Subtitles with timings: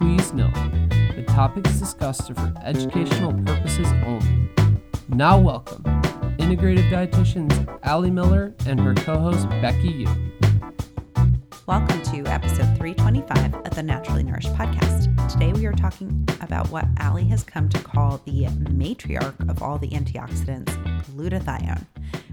[0.00, 0.54] Please note,
[1.14, 4.48] the topics discussed are for educational purposes only.
[5.10, 5.82] Now, welcome
[6.38, 10.08] integrative dietitians Ali Miller and her co host Becky Yu.
[11.66, 15.30] Welcome to episode 325 of the Naturally Nourished podcast.
[15.30, 19.76] Today we are talking about what Ali has come to call the matriarch of all
[19.76, 20.74] the antioxidants,
[21.14, 21.84] glutathione.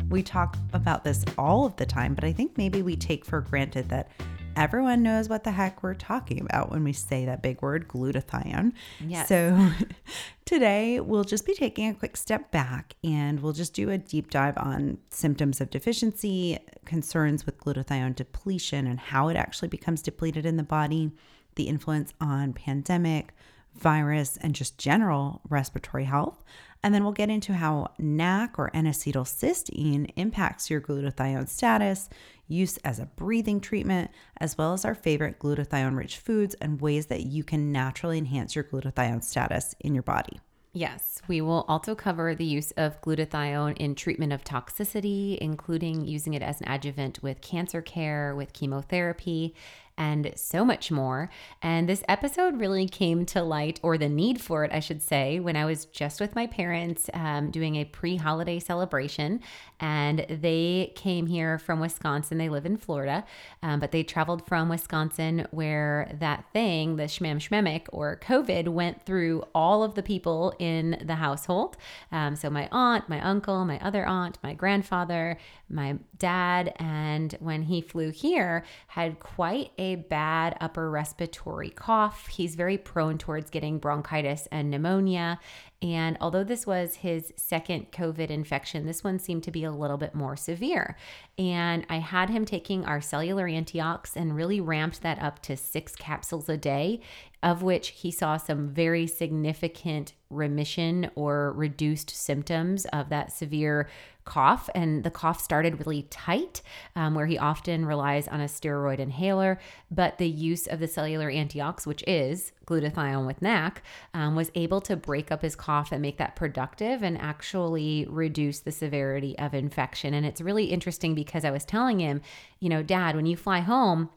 [0.10, 3.41] We talk about this all of the time, but I think maybe we take for
[3.41, 4.10] granted that
[4.58, 8.74] everyone knows what the heck we're talking about when we say that big word glutathione.
[9.00, 9.30] Yes.
[9.30, 9.70] So
[10.46, 14.32] today we'll just be taking a quick step back and we'll just do a deep
[14.32, 20.46] dive on symptoms of deficiency, concerns with glutathione depletion and how it actually becomes depleted
[20.46, 21.12] in the body,
[21.55, 23.34] the influence on pandemic,
[23.76, 26.44] virus, and just general respiratory health.
[26.88, 32.07] And then we'll get into how NAC or N acetylcysteine impacts your glutathione status,
[32.48, 37.08] use as a breathing treatment, as well as our favorite glutathione rich foods and ways
[37.08, 40.40] that you can naturally enhance your glutathione status in your body.
[40.71, 46.35] Yes, we will also cover the use of glutathione in treatment of toxicity, including using
[46.35, 49.55] it as an adjuvant with cancer care, with chemotherapy,
[49.98, 51.29] and so much more.
[51.62, 55.40] And this episode really came to light, or the need for it, I should say,
[55.40, 59.41] when I was just with my parents um, doing a pre holiday celebration.
[59.79, 62.37] And they came here from Wisconsin.
[62.37, 63.23] They live in Florida,
[63.62, 69.06] um, but they traveled from Wisconsin where that thing, the shmam shmemic or COVID, went
[69.06, 71.78] through all of the people in the household.
[72.12, 75.38] Um, so my aunt, my uncle, my other aunt, my grandfather,
[75.69, 82.28] my dad, and when he flew here, had quite a bad upper respiratory cough.
[82.28, 85.40] He's very prone towards getting bronchitis and pneumonia.
[85.81, 89.98] And although this was his second COVID infection, this one seemed to be a little
[89.98, 90.98] bit more severe.
[91.38, 95.96] And I had him taking our cellular antiox and really ramped that up to six
[95.96, 97.02] capsules a day,
[97.44, 103.88] of which he saw some very significant remission or reduced symptoms of that severe
[104.28, 104.70] cough.
[104.76, 106.62] And the cough started really tight,
[106.96, 109.60] um, where he often relies on a steroid inhaler.
[109.90, 113.82] But the use of the cellular antiox, which is glutathione with NAC,
[114.14, 118.60] um, was able to break up his cough and make that productive and actually reduce
[118.60, 120.14] the severity of infection.
[120.14, 122.22] And it's really interesting because I was telling him,
[122.60, 124.10] you know, Dad, when you fly home,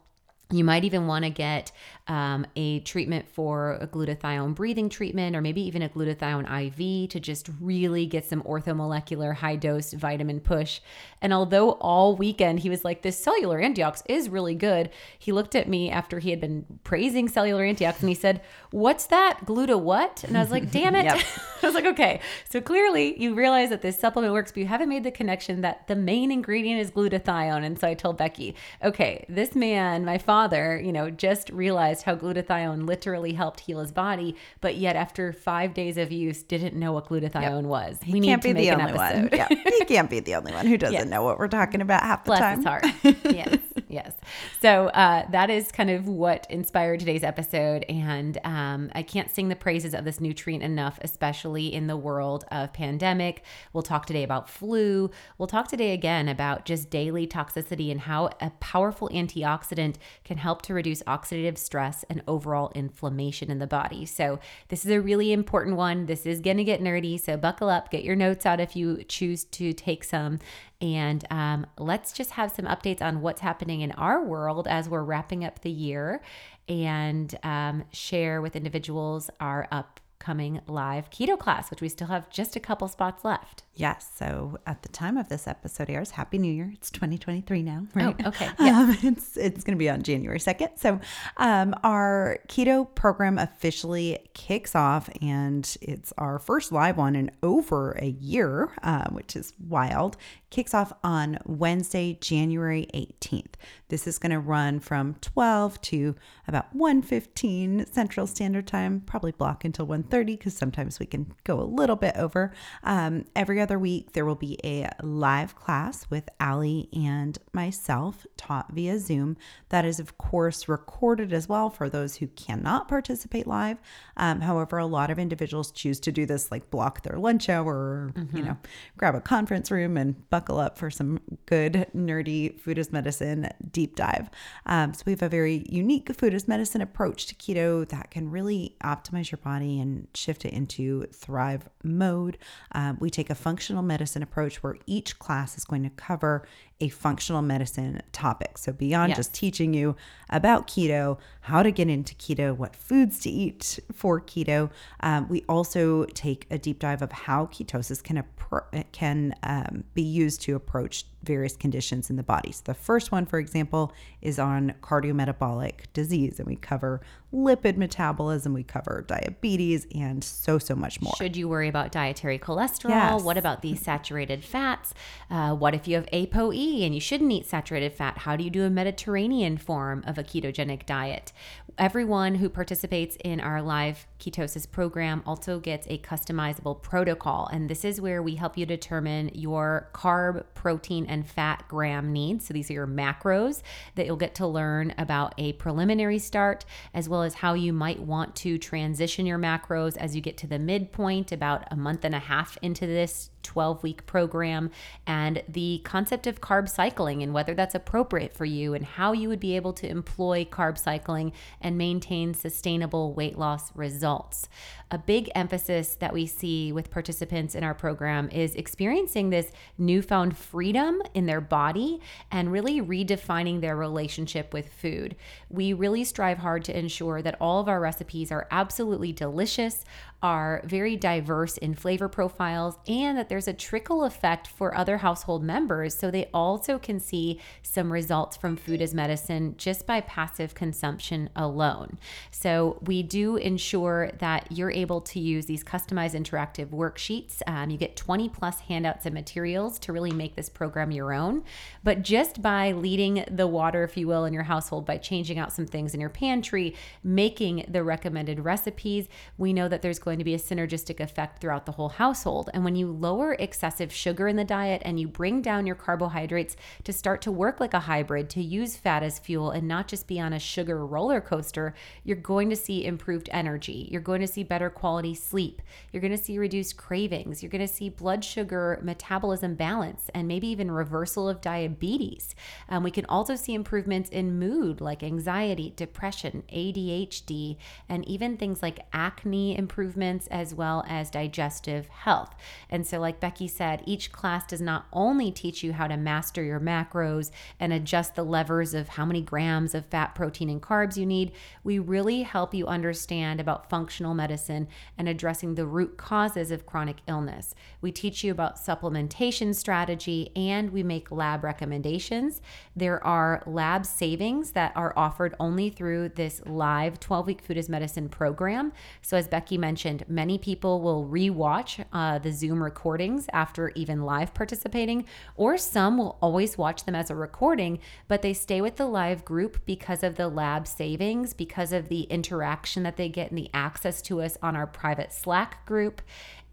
[0.51, 1.71] you might even want to get
[2.07, 7.19] um, a treatment for a glutathione breathing treatment, or maybe even a glutathione IV to
[7.19, 10.81] just really get some orthomolecular high dose vitamin push.
[11.21, 15.55] And although all weekend he was like, This cellular antiox is really good, he looked
[15.55, 19.45] at me after he had been praising cellular antiox and he said, What's that?
[19.45, 20.23] Gluta what?
[20.23, 21.05] And I was like, Damn it.
[21.63, 22.21] I was like, Okay.
[22.49, 25.87] So clearly you realize that this supplement works, but you haven't made the connection that
[25.87, 27.63] the main ingredient is glutathione.
[27.63, 32.15] And so I told Becky, Okay, this man, my father, you know, just realized how
[32.15, 36.93] glutathione literally helped heal his body, but yet after five days of use, didn't know
[36.93, 37.63] what glutathione yep.
[37.63, 37.97] was.
[38.03, 39.29] He we can't be the only one.
[39.31, 41.10] Yeah, he can't be the only one who doesn't yes.
[41.11, 42.57] Know what we're talking about half the Bless time.
[42.57, 42.85] his heart.
[43.35, 43.59] yes
[43.91, 44.13] yes.
[44.61, 47.85] So uh, that is kind of what inspired today's episode.
[47.89, 52.45] And um, I can't sing the praises of this nutrient enough, especially in the world
[52.51, 53.43] of pandemic.
[53.73, 55.11] We'll talk today about flu.
[55.37, 60.61] We'll talk today again about just daily toxicity and how a powerful antioxidant can help
[60.63, 64.05] to reduce oxidative stress and overall inflammation in the body.
[64.05, 64.39] So
[64.69, 66.05] this is a really important one.
[66.05, 67.19] This is going to get nerdy.
[67.19, 70.39] So buckle up, get your notes out if you choose to take some.
[70.81, 75.03] And um, let's just have some updates on what's happening in our world as we're
[75.03, 76.21] wrapping up the year
[76.67, 82.55] and um, share with individuals our upcoming live keto class, which we still have just
[82.55, 83.63] a couple spots left.
[83.75, 84.09] Yes.
[84.15, 86.71] So at the time of this episode airs, Happy New Year.
[86.73, 88.15] It's 2023 now, right?
[88.23, 88.49] Oh, okay.
[88.59, 88.81] Yeah.
[88.81, 90.77] Um, it's it's going to be on January 2nd.
[90.77, 90.99] So
[91.37, 97.91] um, our keto program officially kicks off, and it's our first live one in over
[97.93, 100.17] a year, uh, which is wild.
[100.51, 103.53] Kicks off on Wednesday, January 18th.
[103.87, 106.15] This is going to run from 12 to
[106.45, 111.63] about 1:15 Central Standard Time, probably block until 1:30 because sometimes we can go a
[111.63, 112.53] little bit over.
[112.83, 118.73] Um, every other week there will be a live class with Ali and myself taught
[118.73, 119.37] via Zoom.
[119.69, 123.77] That is of course recorded as well for those who cannot participate live.
[124.17, 127.73] Um, however, a lot of individuals choose to do this like block their lunch hour,
[127.73, 128.35] or, mm-hmm.
[128.37, 128.57] you know,
[128.97, 133.95] grab a conference room and buckle up for some good nerdy food as medicine deep
[133.95, 134.27] dive.
[134.65, 138.31] Um, so we have a very unique food as medicine approach to keto that can
[138.31, 142.39] really optimize your body and shift it into thrive mode.
[142.71, 146.47] Um, we take a functional medicine approach where each class is going to cover
[146.81, 148.57] a functional medicine topic.
[148.57, 149.17] So, beyond yes.
[149.17, 149.95] just teaching you
[150.29, 154.69] about keto, how to get into keto, what foods to eat for keto,
[154.99, 160.03] um, we also take a deep dive of how ketosis can, appro- can um, be
[160.03, 162.51] used to approach various conditions in the body.
[162.51, 167.01] So, the first one, for example, is on cardiometabolic disease, and we cover
[167.33, 171.13] lipid metabolism, we cover diabetes, and so, so much more.
[171.17, 172.89] Should you worry about dietary cholesterol?
[172.89, 173.23] Yes.
[173.23, 174.93] What about these saturated fats?
[175.29, 178.19] Uh, what if you have ApoE and you shouldn't eat saturated fat?
[178.19, 181.31] How do you do a Mediterranean form of a ketogenic diet?
[181.77, 187.83] Everyone who participates in our live ketosis program also gets a customizable protocol, and this
[187.83, 192.45] is where we help you determine your carb, protein, and fat gram needs.
[192.45, 193.63] So these are your macros
[193.95, 196.63] that you'll get to learn about a preliminary start,
[196.93, 200.47] as well as how you might want to transition your macros as you get to
[200.47, 204.71] the midpoint, about a month and a half into this 12 week program
[205.05, 209.29] and the concept of carb cycling and whether that's appropriate for you and how you
[209.29, 214.47] would be able to employ carb cycling and maintain sustainable weight loss results
[214.91, 220.37] a big emphasis that we see with participants in our program is experiencing this newfound
[220.37, 225.15] freedom in their body and really redefining their relationship with food.
[225.49, 229.85] We really strive hard to ensure that all of our recipes are absolutely delicious,
[230.21, 235.43] are very diverse in flavor profiles, and that there's a trickle effect for other household
[235.43, 240.53] members so they also can see some results from food as medicine just by passive
[240.53, 241.97] consumption alone.
[242.29, 247.41] So we do ensure that you're able to use these customized interactive worksheets.
[247.47, 251.43] Um, you get 20 plus handouts and materials to really make this program your own.
[251.83, 255.51] But just by leading the water, if you will, in your household, by changing out
[255.51, 259.07] some things in your pantry, making the recommended recipes,
[259.37, 262.49] we know that there's going to be a synergistic effect throughout the whole household.
[262.53, 266.55] And when you lower excessive sugar in the diet and you bring down your carbohydrates
[266.83, 270.07] to start to work like a hybrid, to use fat as fuel and not just
[270.07, 271.73] be on a sugar roller coaster,
[272.03, 273.87] you're going to see improved energy.
[273.91, 275.61] You're going to see better quality sleep.
[275.91, 277.41] You're going to see reduced cravings.
[277.41, 282.35] You're going to see blood sugar metabolism balance and maybe even reversal of diabetes.
[282.69, 287.57] Um, we can also see improvements in mood like anxiety, depression, ADHD,
[287.89, 289.57] and even things like acne
[290.01, 292.35] improvements as well as digestive health.
[292.69, 296.43] And so, like Becky said, each class does not only teach you how to master
[296.43, 300.97] your macros and adjust the levers of how many grams of fat, protein, and carbs
[300.97, 301.31] you need,
[301.63, 304.67] we really help you understand about functional medicine
[304.97, 307.53] and addressing the root causes of chronic illness.
[307.81, 312.41] We teach you about supplementation strategy and we make lab recommendations.
[312.75, 317.69] There are lab savings that are offered only through this live 12 week food as
[317.69, 318.71] medicine program.
[319.01, 324.33] So, as Becky mentioned, many people will rewatch uh, the Zoom recordings after even live
[324.33, 325.05] participating,
[325.35, 329.25] or some will always watch them as a recording, but they stay with the live
[329.25, 333.49] group because of the lab savings, because of the interaction that they get and the
[333.53, 336.01] access to us on our private Slack group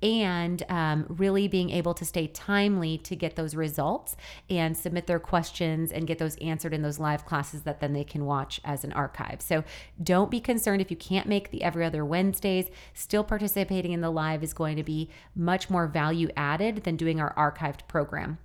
[0.03, 4.17] and um, really being able to stay timely to get those results
[4.49, 8.05] and submit their questions and get those answered in those live classes that then they
[8.05, 9.41] can watch as an archive.
[9.41, 9.65] So
[10.03, 12.69] don't be concerned if you can't make the every other Wednesdays.
[12.95, 17.21] Still participating in the live is going to be much more value added than doing
[17.21, 18.39] our archived program.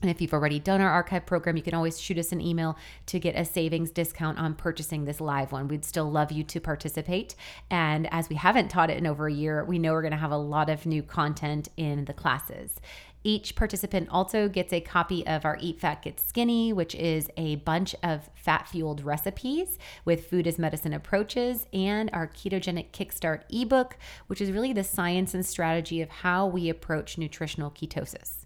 [0.00, 2.76] And if you've already done our archive program, you can always shoot us an email
[3.06, 5.66] to get a savings discount on purchasing this live one.
[5.68, 7.34] We'd still love you to participate.
[7.70, 10.18] And as we haven't taught it in over a year, we know we're going to
[10.18, 12.80] have a lot of new content in the classes.
[13.26, 17.56] Each participant also gets a copy of our Eat Fat Get Skinny, which is a
[17.56, 23.96] bunch of fat fueled recipes with food as medicine approaches, and our Ketogenic Kickstart ebook,
[24.26, 28.43] which is really the science and strategy of how we approach nutritional ketosis.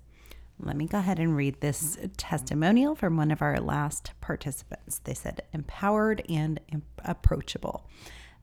[0.61, 5.01] Let me go ahead and read this testimonial from one of our last participants.
[5.05, 6.61] They said, empowered and
[7.05, 7.87] approachable.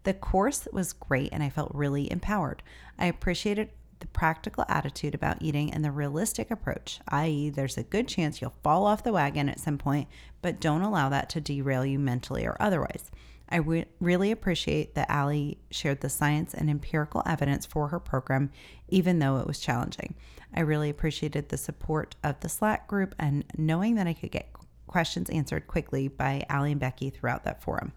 [0.03, 2.63] The course was great and I felt really empowered.
[2.97, 3.69] I appreciated
[3.99, 8.53] the practical attitude about eating and the realistic approach, i.e., there's a good chance you'll
[8.63, 10.07] fall off the wagon at some point,
[10.41, 13.09] but don't allow that to derail you mentally or otherwise.
[13.49, 18.51] I re- really appreciate that Ali shared the science and empirical evidence for her program,
[18.87, 20.15] even though it was challenging.
[20.53, 24.51] I really appreciated the support of the Slack group and knowing that I could get
[24.87, 27.93] questions answered quickly by Ali and Becky throughout that forum.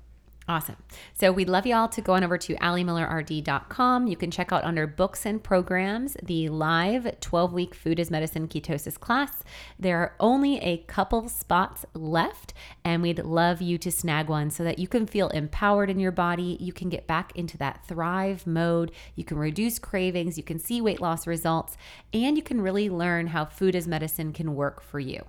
[0.48, 0.76] Awesome.
[1.12, 4.06] So we'd love you all to go on over to alimillerrd.com.
[4.06, 8.48] You can check out under books and programs the live 12 week food as medicine
[8.48, 9.42] ketosis class.
[9.78, 14.64] There are only a couple spots left, and we'd love you to snag one so
[14.64, 16.56] that you can feel empowered in your body.
[16.58, 18.90] You can get back into that thrive mode.
[19.16, 20.38] You can reduce cravings.
[20.38, 21.76] You can see weight loss results,
[22.14, 25.26] and you can really learn how food as medicine can work for you.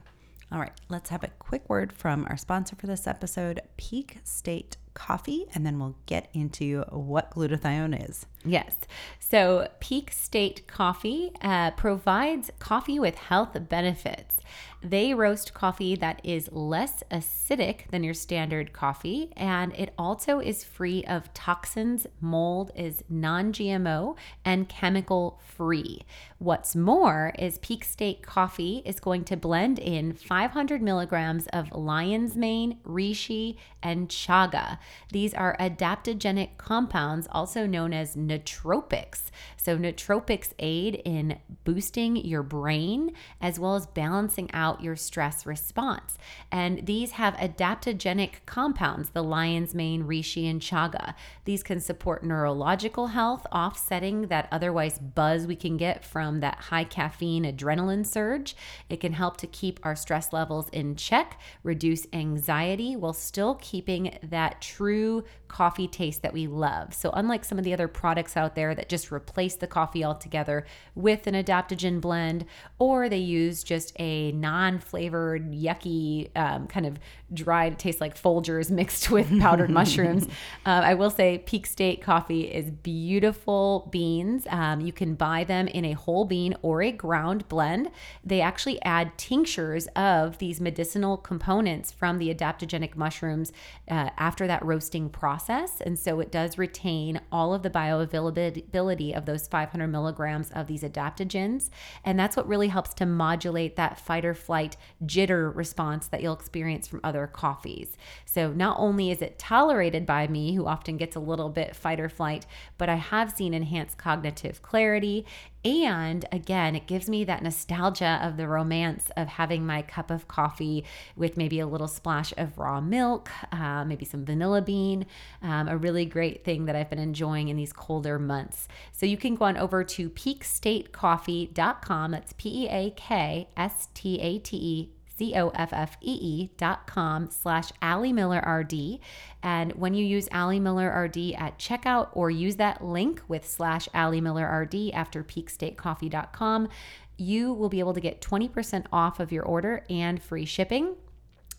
[0.49, 4.77] All right, let's have a quick word from our sponsor for this episode, Peak State
[4.99, 8.25] Coffee, and then we'll get into what glutathione is.
[8.43, 8.75] Yes.
[9.19, 14.37] So, Peak State Coffee uh, provides coffee with health benefits.
[14.81, 20.63] They roast coffee that is less acidic than your standard coffee, and it also is
[20.63, 26.03] free of toxins, mold, is non GMO, and chemical free.
[26.37, 32.37] What's more is Peak State Coffee is going to blend in 500 milligrams of lion's
[32.37, 34.77] mane, reishi, and chaga.
[35.11, 39.23] These are adaptogenic compounds, also known as nootropics.
[39.61, 43.11] So, nootropics aid in boosting your brain
[43.41, 46.17] as well as balancing out your stress response.
[46.49, 51.13] And these have adaptogenic compounds, the lion's mane, reishi, and chaga.
[51.43, 56.85] These can support neurological health, offsetting that otherwise buzz we can get from that high
[56.85, 58.55] caffeine adrenaline surge.
[58.89, 64.17] It can help to keep our stress levels in check, reduce anxiety while still keeping
[64.23, 66.93] that true coffee taste that we love.
[66.93, 70.65] So, unlike some of the other products out there that just replace the coffee altogether
[70.95, 72.45] with an adaptogen blend,
[72.77, 76.97] or they use just a non flavored, yucky, um, kind of
[77.33, 80.27] dried, tastes like Folgers mixed with powdered mushrooms.
[80.65, 84.45] Uh, I will say Peak State coffee is beautiful beans.
[84.49, 87.89] Um, you can buy them in a whole bean or a ground blend.
[88.23, 93.51] They actually add tinctures of these medicinal components from the adaptogenic mushrooms
[93.89, 95.81] uh, after that roasting process.
[95.81, 100.83] And so it does retain all of the bioavailability of those 500 milligrams of these
[100.83, 101.69] adaptogens.
[102.03, 106.33] And that's what really helps to modulate that fight or flight jitter response that you'll
[106.33, 107.97] experience from other coffees.
[108.25, 111.99] So not only is it tolerated by me, who often gets a little bit fight
[111.99, 112.45] or flight,
[112.77, 115.25] but I have seen enhanced cognitive clarity
[115.65, 120.29] and again, it gives me that nostalgia of the romance of having my cup of
[120.29, 120.85] coffee
[121.17, 125.05] with maybe a little splash of raw milk, uh, maybe some vanilla bean,
[125.41, 128.69] um, a really great thing that I've been enjoying in these colder months.
[128.93, 132.11] So you can go on over to peakstatecoffee.com.
[132.11, 138.13] That's P E A K S T A T E C-O-F-F-E-E dot com slash Ali
[138.13, 138.99] Miller RD.
[139.43, 143.87] And when you use Ali Miller RD at checkout or use that link with slash
[143.93, 146.69] Ali Miller RD after peakstatecoffee.com,
[147.17, 150.95] you will be able to get 20% off of your order and free shipping.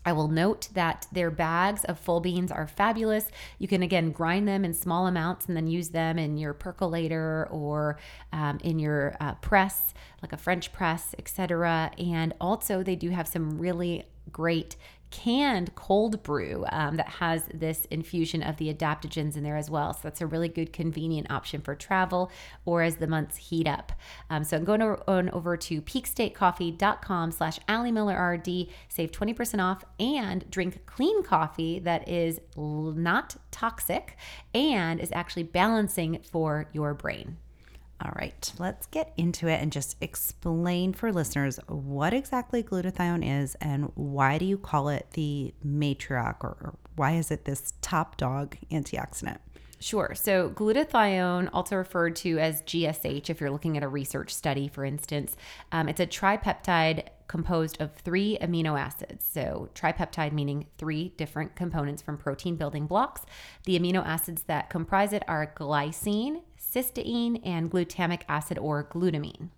[0.05, 3.29] I will note that their bags of full beans are fabulous.
[3.59, 7.47] You can again grind them in small amounts and then use them in your percolator
[7.51, 7.97] or
[8.33, 11.91] um, in your uh, press, like a French press, etc.
[11.97, 14.75] And also, they do have some really great
[15.11, 19.93] canned cold brew um, that has this infusion of the adaptogens in there as well.
[19.93, 22.31] So that's a really good, convenient option for travel
[22.65, 23.91] or as the months heat up.
[24.29, 27.59] Um, so I'm going on over to peakstatecoffee.com slash
[28.15, 34.17] RD, save 20% off and drink clean coffee that is not toxic
[34.53, 37.37] and is actually balancing for your brain.
[38.03, 43.53] All right, let's get into it and just explain for listeners what exactly glutathione is
[43.61, 48.57] and why do you call it the matriarch or, why is it this top dog
[48.71, 49.37] antioxidant?
[49.79, 50.13] Sure.
[50.15, 54.85] So, glutathione, also referred to as GSH, if you're looking at a research study, for
[54.85, 55.35] instance,
[55.71, 59.25] um, it's a tripeptide composed of three amino acids.
[59.25, 63.25] So, tripeptide meaning three different components from protein building blocks.
[63.65, 66.41] The amino acids that comprise it are glycine,
[66.73, 69.49] cysteine, and glutamic acid or glutamine.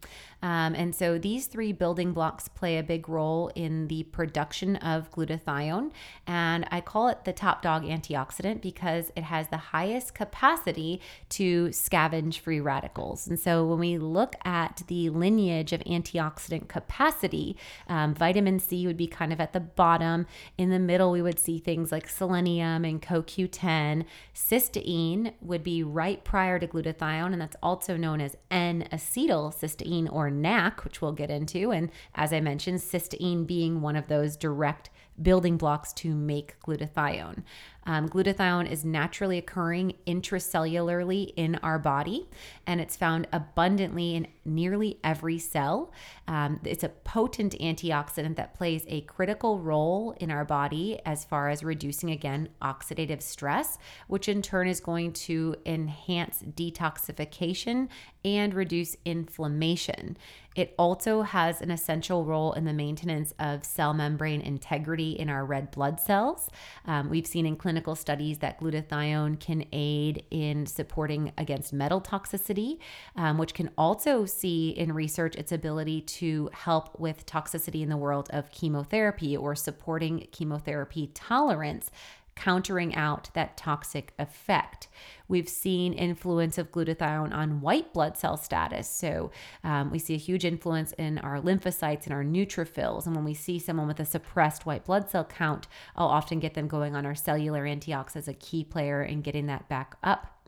[0.42, 5.10] Um, and so these three building blocks play a big role in the production of
[5.12, 5.92] glutathione.
[6.28, 11.68] And I call it the top dog antioxidant because it has the highest capacity to
[11.68, 13.26] scavenge free radicals.
[13.26, 17.56] And so when we look at the lineage of antioxidant capacity,
[17.88, 20.26] um, vitamin C would be kind of at the bottom.
[20.58, 24.04] In the middle, we would see things like selenium and CoQ10.
[24.36, 30.12] Cysteine would be right prior to glutathione glutathione, and that's also known as N acetylcysteine
[30.12, 31.72] or NAC, which we'll get into.
[31.72, 34.90] And as I mentioned, cysteine being one of those direct
[35.22, 37.44] building blocks to make glutathione.
[37.86, 42.30] Um, glutathione is naturally occurring intracellularly in our body,
[42.66, 45.92] and it's found abundantly in nearly every cell.
[46.28, 51.50] Um, it's a potent antioxidant that plays a critical role in our body as far
[51.50, 53.78] as reducing, again, oxidative stress,
[54.08, 57.90] which in turn is going to enhance detoxification
[58.24, 60.16] and reduce inflammation.
[60.56, 65.46] It also has an essential role in the maintenance of cell membrane integrity in our
[65.46, 66.50] red blood cells.
[66.86, 72.80] Um, we've seen in clinical studies that glutathione can aid in supporting against metal toxicity,
[73.16, 77.98] um, which can also see in research its ability to help with toxicity in the
[77.98, 81.92] world of chemotherapy or supporting chemotherapy tolerance
[82.36, 84.88] countering out that toxic effect.
[85.28, 88.88] We've seen influence of glutathione on white blood cell status.
[88.88, 89.32] So
[89.64, 93.06] um, we see a huge influence in our lymphocytes and our neutrophils.
[93.06, 96.54] And when we see someone with a suppressed white blood cell count, I'll often get
[96.54, 100.43] them going on our cellular antioxidants, as a key player in getting that back up.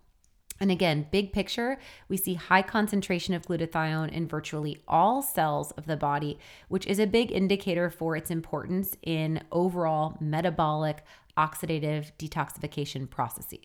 [0.60, 5.86] And again, big picture, we see high concentration of glutathione in virtually all cells of
[5.86, 11.04] the body, which is a big indicator for its importance in overall metabolic
[11.38, 13.60] oxidative detoxification processes.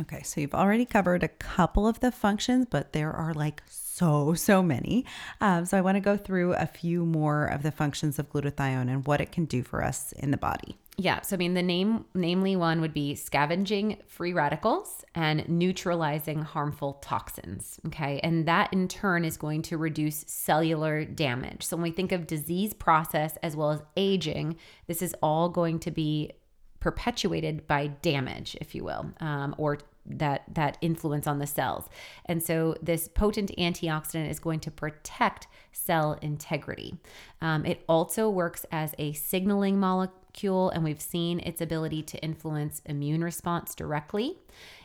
[0.00, 4.32] Okay, so you've already covered a couple of the functions, but there are like so,
[4.34, 5.04] so many.
[5.40, 8.88] Um, so I want to go through a few more of the functions of glutathione
[8.88, 10.78] and what it can do for us in the body.
[11.00, 16.42] Yeah, so I mean, the name, namely one would be scavenging free radicals and neutralizing
[16.42, 17.78] harmful toxins.
[17.86, 21.62] Okay, and that in turn is going to reduce cellular damage.
[21.62, 24.56] So when we think of disease process as well as aging,
[24.88, 26.32] this is all going to be
[26.80, 31.88] perpetuated by damage, if you will, um, or that that influence on the cells.
[32.24, 36.96] And so this potent antioxidant is going to protect cell integrity.
[37.40, 42.80] Um, it also works as a signaling molecule, and we've seen its ability to influence
[42.86, 44.38] immune response directly.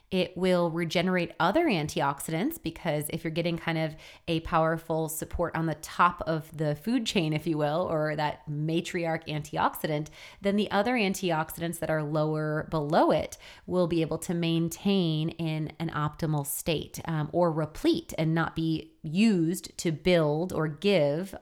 [0.10, 3.96] It will regenerate other antioxidants because if you're getting kind of
[4.28, 8.48] a powerful support on the top of the food chain, if you will, or that
[8.48, 10.10] matriarch antioxidant,
[10.42, 15.72] then the other antioxidants that are lower below it will be able to maintain in
[15.80, 21.34] an optimal state um, or replete and not be used to build or give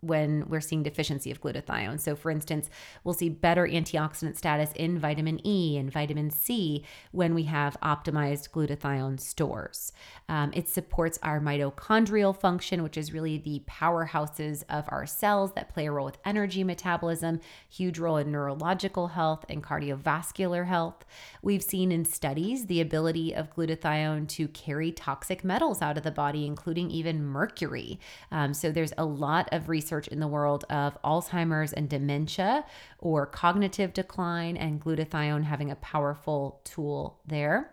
[0.00, 2.00] when we're seeing deficiency of glutathione.
[2.00, 2.70] So, for instance,
[3.02, 8.50] we'll see better antioxidant status in vitamin E and vitamin C when we have optimized
[8.50, 9.92] glutathione stores.
[10.28, 15.72] Um, it supports our mitochondrial function, which is really the powerhouses of our cells that
[15.72, 21.04] play a role with energy metabolism, huge role in neurological health and cardiovascular health.
[21.42, 26.10] We've seen in studies the ability of glutathione to carry toxic metals out of the
[26.10, 27.98] body, including even mercury.
[28.30, 32.66] Um, so, there's a lot of research research in the world of Alzheimer's and dementia
[32.98, 37.70] or cognitive decline, and glutathione having a powerful tool there.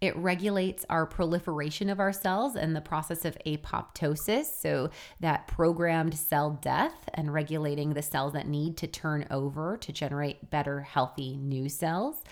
[0.00, 6.14] It regulates our proliferation of our cells and the process of apoptosis, so that programmed
[6.14, 11.36] cell death and regulating the cells that need to turn over to generate better, healthy
[11.36, 12.24] new cells.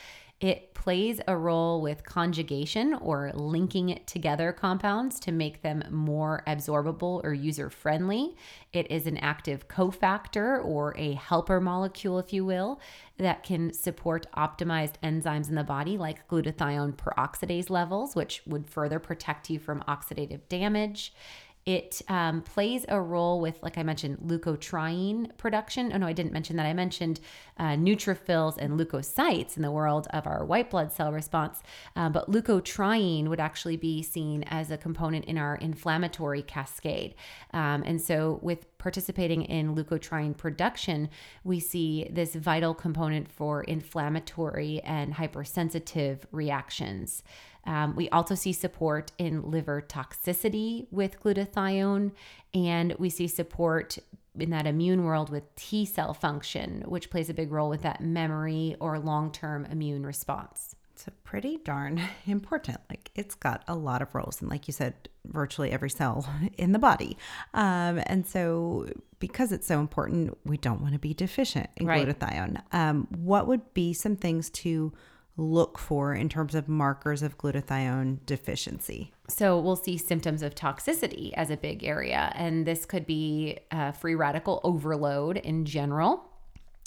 [0.43, 7.23] It plays a role with conjugation or linking together compounds to make them more absorbable
[7.23, 8.35] or user friendly.
[8.73, 12.81] It is an active cofactor or a helper molecule, if you will,
[13.19, 18.99] that can support optimized enzymes in the body like glutathione peroxidase levels, which would further
[18.99, 21.15] protect you from oxidative damage.
[21.65, 25.93] It um, plays a role with, like I mentioned, leukotriene production.
[25.95, 26.67] Oh, no, I didn't mention that.
[26.67, 27.21] I mentioned
[27.57, 31.63] uh, neutrophils and leukocytes in the world of our white blood cell response.
[31.95, 37.15] Uh, but leukotriene would actually be seen as a component in our inflammatory cascade.
[37.53, 41.09] Um, and so, with participating in leukotriene production,
[41.45, 47.23] we see this vital component for inflammatory and hypersensitive reactions.
[47.65, 52.11] Um, we also see support in liver toxicity with glutathione,
[52.53, 53.99] and we see support
[54.37, 58.01] in that immune world with T cell function, which plays a big role with that
[58.01, 60.75] memory or long term immune response.
[61.05, 62.79] So, pretty darn important.
[62.89, 64.41] Like, it's got a lot of roles.
[64.41, 67.19] And, like you said, virtually every cell in the body.
[67.55, 68.87] Um, and so,
[69.19, 72.07] because it's so important, we don't want to be deficient in right.
[72.07, 72.63] glutathione.
[72.73, 74.93] Um, what would be some things to
[75.37, 79.13] look for in terms of markers of glutathione deficiency?
[79.29, 83.91] So, we'll see symptoms of toxicity as a big area, and this could be uh,
[83.91, 86.32] free radical overload in general.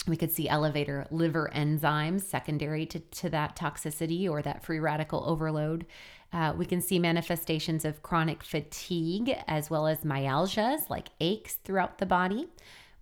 [0.06, 5.24] We could see elevator liver enzymes secondary to, to that toxicity or that free radical
[5.28, 5.86] overload.
[6.32, 11.98] Uh, we can see manifestations of chronic fatigue as well as myalgias like aches throughout
[11.98, 12.48] the body.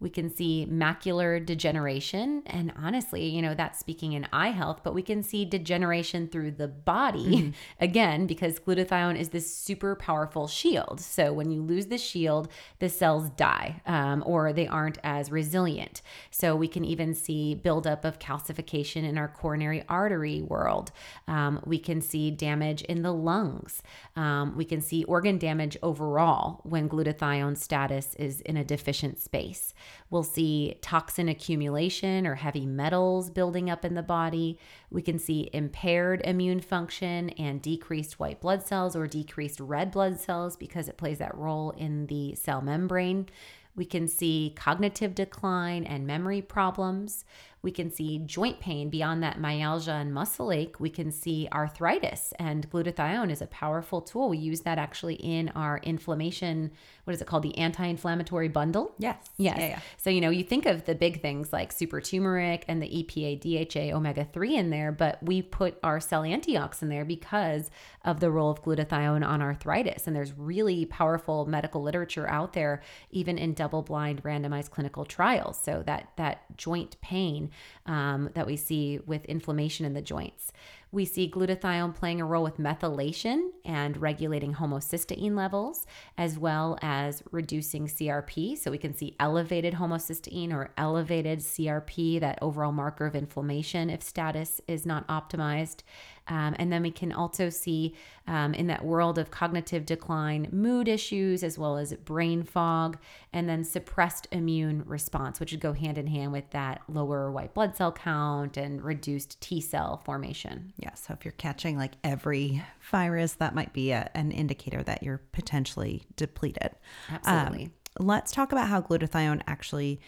[0.05, 2.43] We can see macular degeneration.
[2.45, 6.51] And honestly, you know, that's speaking in eye health, but we can see degeneration through
[6.51, 7.51] the body mm-hmm.
[7.81, 11.01] again, because glutathione is this super powerful shield.
[11.01, 12.49] So when you lose the shield,
[12.81, 16.03] the cells die um, or they aren't as resilient.
[16.31, 20.93] So we can even see buildup of calcification in our coronary artery world.
[21.27, 23.83] Um, we can see damage in the lungs.
[24.17, 29.73] Um, we can see organ damage overall when glutathione status is in a deficient space.
[30.11, 34.59] We'll see toxin accumulation or heavy metals building up in the body.
[34.91, 40.21] We can see impaired immune function and decreased white blood cells or decreased red blood
[40.21, 43.29] cells because it plays that role in the cell membrane.
[43.77, 47.25] We can see cognitive decline and memory problems.
[47.61, 50.79] We can see joint pain beyond that myalgia and muscle ache.
[50.79, 54.29] We can see arthritis, and glutathione is a powerful tool.
[54.29, 56.71] We use that actually in our inflammation.
[57.05, 57.43] What is it called?
[57.43, 58.95] The anti-inflammatory bundle.
[58.99, 59.17] Yes.
[59.37, 59.57] Yes.
[59.59, 59.81] Yeah, yeah.
[59.97, 63.41] So you know, you think of the big things like super turmeric and the EPA,
[63.41, 67.71] DHA, omega three in there, but we put our cell antiox in there because
[68.05, 70.07] of the role of glutathione on arthritis.
[70.07, 75.59] And there's really powerful medical literature out there, even in double-blind randomized clinical trials.
[75.59, 77.51] So that that joint pain
[77.87, 80.53] um, that we see with inflammation in the joints.
[80.95, 87.21] We see glutathione playing a role with methylation and regulating homocysteine levels, as well as
[87.33, 88.57] reducing CRP.
[88.57, 94.05] So we can see elevated homocysteine or elevated CRP, that overall marker of inflammation, if
[94.05, 95.79] status is not optimized.
[96.27, 97.95] Um, and then we can also see
[98.27, 102.99] um, in that world of cognitive decline, mood issues, as well as brain fog,
[103.33, 107.53] and then suppressed immune response, which would go hand in hand with that lower white
[107.53, 110.73] blood cell count and reduced T cell formation.
[110.79, 110.95] Yeah.
[110.95, 115.21] So if you're catching like every virus, that might be a, an indicator that you're
[115.33, 116.71] potentially depleted.
[117.11, 117.65] Absolutely.
[117.65, 120.01] Um, let's talk about how glutathione actually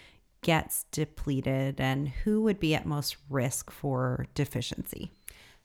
[0.43, 5.11] gets depleted and who would be at most risk for deficiency.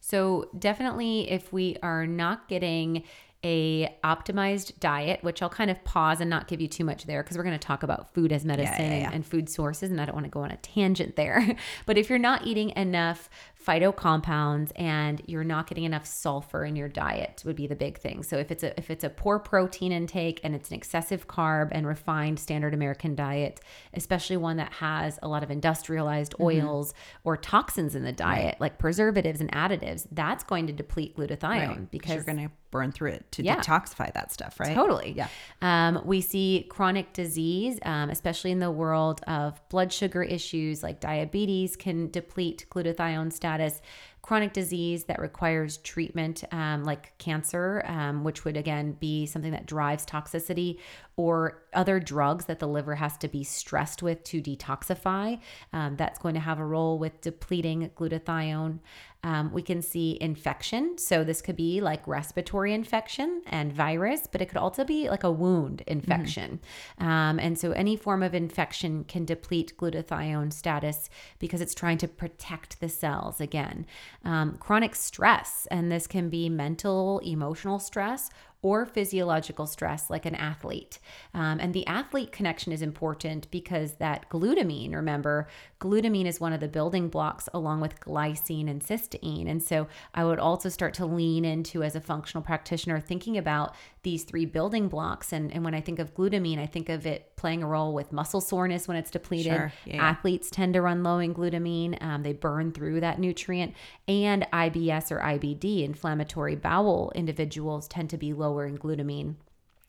[0.01, 3.03] So, definitely, if we are not getting
[3.43, 7.23] a optimized diet, which I'll kind of pause and not give you too much there
[7.23, 9.11] because we're going to talk about food as medicine yeah, yeah, yeah.
[9.11, 11.55] and food sources, and I don't want to go on a tangent there.
[11.85, 13.29] but if you're not eating enough
[13.65, 18.23] phytocompounds and you're not getting enough sulfur in your diet would be the big thing.
[18.23, 21.69] So if it's a if it's a poor protein intake and it's an excessive carb
[21.71, 23.61] and refined standard American diet,
[23.93, 26.43] especially one that has a lot of industrialized mm-hmm.
[26.43, 27.29] oils mm-hmm.
[27.29, 28.61] or toxins in the diet right.
[28.61, 31.91] like preservatives and additives, that's going to deplete glutathione right.
[31.91, 33.59] because you're going to burn through it to yeah.
[33.59, 34.73] detoxify that stuff, right?
[34.73, 35.13] Totally.
[35.15, 35.27] Yeah.
[35.61, 41.01] Um, we see chronic disease, um, especially in the world of blood sugar issues like
[41.01, 43.81] diabetes, can deplete glutathione status status,
[44.21, 49.65] chronic disease that requires treatment, um, like cancer, um, which would again be something that
[49.65, 50.77] drives toxicity,
[51.17, 55.39] or other drugs that the liver has to be stressed with to detoxify.
[55.73, 58.79] Um, that's going to have a role with depleting glutathione.
[59.23, 60.97] Um, we can see infection.
[60.97, 65.23] So, this could be like respiratory infection and virus, but it could also be like
[65.23, 66.59] a wound infection.
[66.99, 67.07] Mm-hmm.
[67.07, 72.07] Um, and so, any form of infection can deplete glutathione status because it's trying to
[72.07, 73.85] protect the cells again.
[74.25, 78.29] Um, chronic stress, and this can be mental, emotional stress
[78.63, 80.99] or physiological stress like an athlete.
[81.33, 85.47] Um, and the athlete connection is important because that glutamine, remember,
[85.79, 89.49] glutamine is one of the building blocks along with glycine and cysteine.
[89.49, 93.75] And so I would also start to lean into, as a functional practitioner, thinking about
[94.03, 95.33] these three building blocks.
[95.33, 98.11] And, and when I think of glutamine, I think of it playing a role with
[98.11, 99.53] muscle soreness when it's depleted.
[99.53, 99.73] Sure.
[99.85, 100.03] Yeah.
[100.03, 103.73] Athletes tend to run low in glutamine, um, they burn through that nutrient.
[104.07, 109.35] And IBS or IBD, inflammatory bowel individuals, tend to be low lower in glutamine,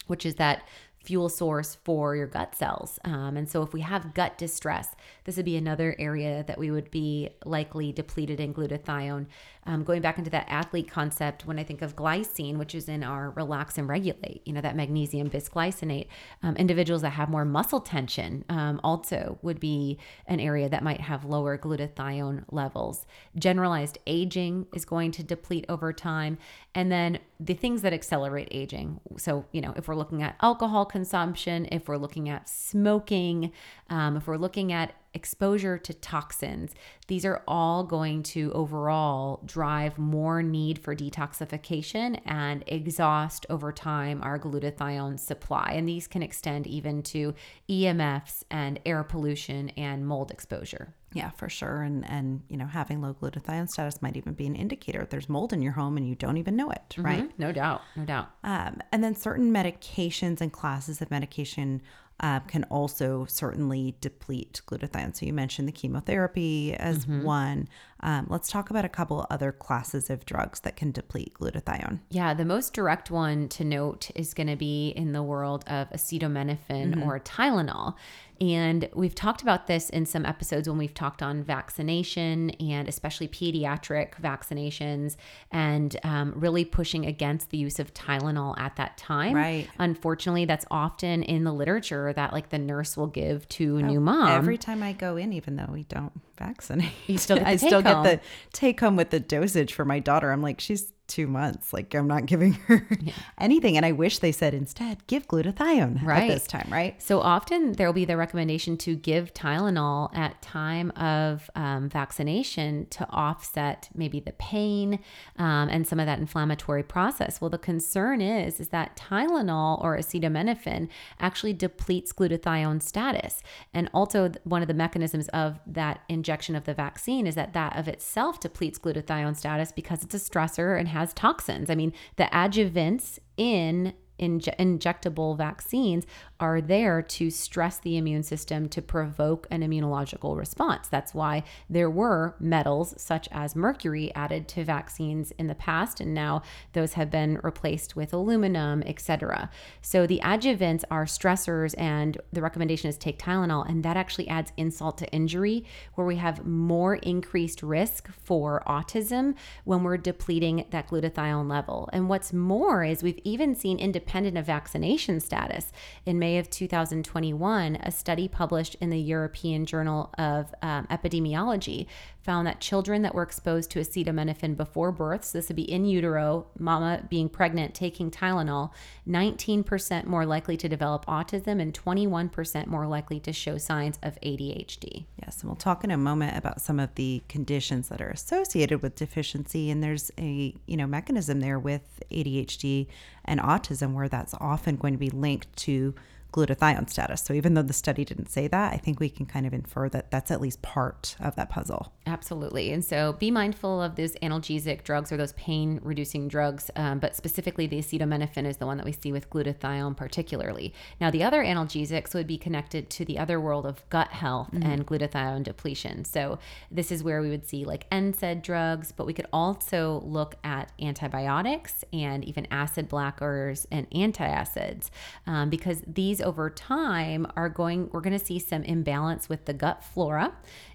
[0.07, 0.63] which is that
[1.05, 2.99] fuel source for your gut cells.
[3.05, 4.95] Um, and so, if we have gut distress,
[5.25, 9.27] this would be another area that we would be likely depleted in glutathione.
[9.65, 13.05] Um, going back into that athlete concept, when I think of glycine, which is in
[13.05, 16.09] our relax and regulate, you know, that magnesium bisglycinate,
[16.43, 21.01] um, individuals that have more muscle tension um, also would be an area that might
[21.01, 23.07] have lower glutathione levels.
[23.37, 26.39] Generalized aging is going to deplete over time.
[26.75, 29.01] And then the things that accelerate aging.
[29.17, 33.53] So, you know, if we're looking at alcohol consumption, if we're looking at smoking,
[33.91, 36.75] um, if we're looking at exposure to toxins.
[37.07, 44.23] These are all going to overall drive more need for detoxification and exhaust over time
[44.23, 45.73] our glutathione supply.
[45.75, 47.35] And these can extend even to
[47.69, 50.95] EMFs and air pollution and mold exposure.
[51.15, 51.83] Yeah, for sure.
[51.83, 55.53] And and you know, having low glutathione status might even be an indicator there's mold
[55.53, 57.25] in your home and you don't even know it, right?
[57.25, 57.43] Mm-hmm.
[57.43, 58.31] No doubt, no doubt.
[58.45, 61.83] Um, and then certain medications and classes of medication
[62.21, 65.17] uh, can also certainly deplete glutathione.
[65.17, 67.69] So you mentioned the chemotherapy as one.
[68.03, 72.01] Um, let's talk about a couple other classes of drugs that can deplete glutathione.
[72.11, 75.89] Yeah, the most direct one to note is going to be in the world of
[75.91, 77.95] acetaminophen or Tylenol.
[78.43, 83.29] And we've talked about this in some episodes when we've talked on vaccination and especially
[83.29, 85.15] pediatric vaccinations
[85.53, 89.37] and um, really pushing against the use of Tylenol at that time.
[89.37, 89.69] Right.
[89.79, 94.01] Unfortunately, that's often in the literature that like the nurse will give to a new
[94.01, 94.29] mom.
[94.29, 97.57] Every time I go in, even though we don't vaccinate, You still get the I
[97.57, 98.03] still take-home.
[98.05, 98.21] the
[98.53, 100.33] take home with the dosage for my daughter.
[100.33, 101.73] I'm like, she's two months.
[101.73, 102.87] Like I'm not giving her
[103.39, 103.77] anything.
[103.77, 106.23] And I wish they said instead, give glutathione Right.
[106.23, 107.01] at this time, right?
[107.03, 112.87] So often there will be the recommendation to give Tylenol at time of um, vaccination
[112.91, 114.99] to offset maybe the pain
[115.39, 117.41] um, and some of that inflammatory process.
[117.41, 120.89] Well, the concern is is that Tylenol or acetaminophen
[121.21, 123.43] actually depletes glutathione status,
[123.75, 127.77] and also one of the mechanisms of that injection of the vaccine is that that
[127.77, 131.71] of itself depletes glutathione status because it's a stressor and has toxins.
[131.71, 136.07] I mean, the adjuvants in inje- injectable vaccines
[136.41, 140.89] are there to stress the immune system to provoke an immunological response.
[140.89, 146.15] That's why there were metals such as mercury added to vaccines in the past and
[146.15, 149.51] now those have been replaced with aluminum, etc.
[149.83, 154.53] So the adjuvants are stressors and the recommendation is take Tylenol and that actually adds
[154.57, 160.89] insult to injury where we have more increased risk for autism when we're depleting that
[160.89, 161.89] glutathione level.
[161.93, 165.73] And what's more is we've even seen independent of vaccination status
[166.05, 171.87] in May of 2021, a study published in the European Journal of um, Epidemiology
[172.23, 175.87] found that children that were exposed to acetaminophen before birth, so this would be in
[175.87, 178.71] utero, mama being pregnant, taking Tylenol,
[179.09, 185.07] 19% more likely to develop autism and 21% more likely to show signs of ADHD.
[185.25, 188.83] Yes, and we'll talk in a moment about some of the conditions that are associated
[188.83, 189.71] with deficiency.
[189.71, 192.87] And there's a you know mechanism there with ADHD
[193.25, 195.95] and autism where that's often going to be linked to
[196.33, 197.23] glutathione status.
[197.23, 199.89] So even though the study didn't say that, I think we can kind of infer
[199.91, 201.93] that that's at least part of that puzzle.
[202.07, 202.73] Absolutely.
[202.73, 207.15] And so be mindful of those analgesic drugs or those pain reducing drugs, um, but
[207.15, 210.73] specifically the acetaminophen is the one that we see with glutathione particularly.
[211.01, 214.87] Now, the other analgesics would be connected to the other world of gut health and
[214.87, 216.05] glutathione depletion.
[216.05, 216.39] So
[216.71, 220.73] this is where we would see like NSAID drugs, but we could also look at
[220.81, 224.91] antibiotics and even acid blockers and antacids
[225.27, 229.53] um, because these over time are going, we're going to see some imbalance with the
[229.53, 230.33] gut flora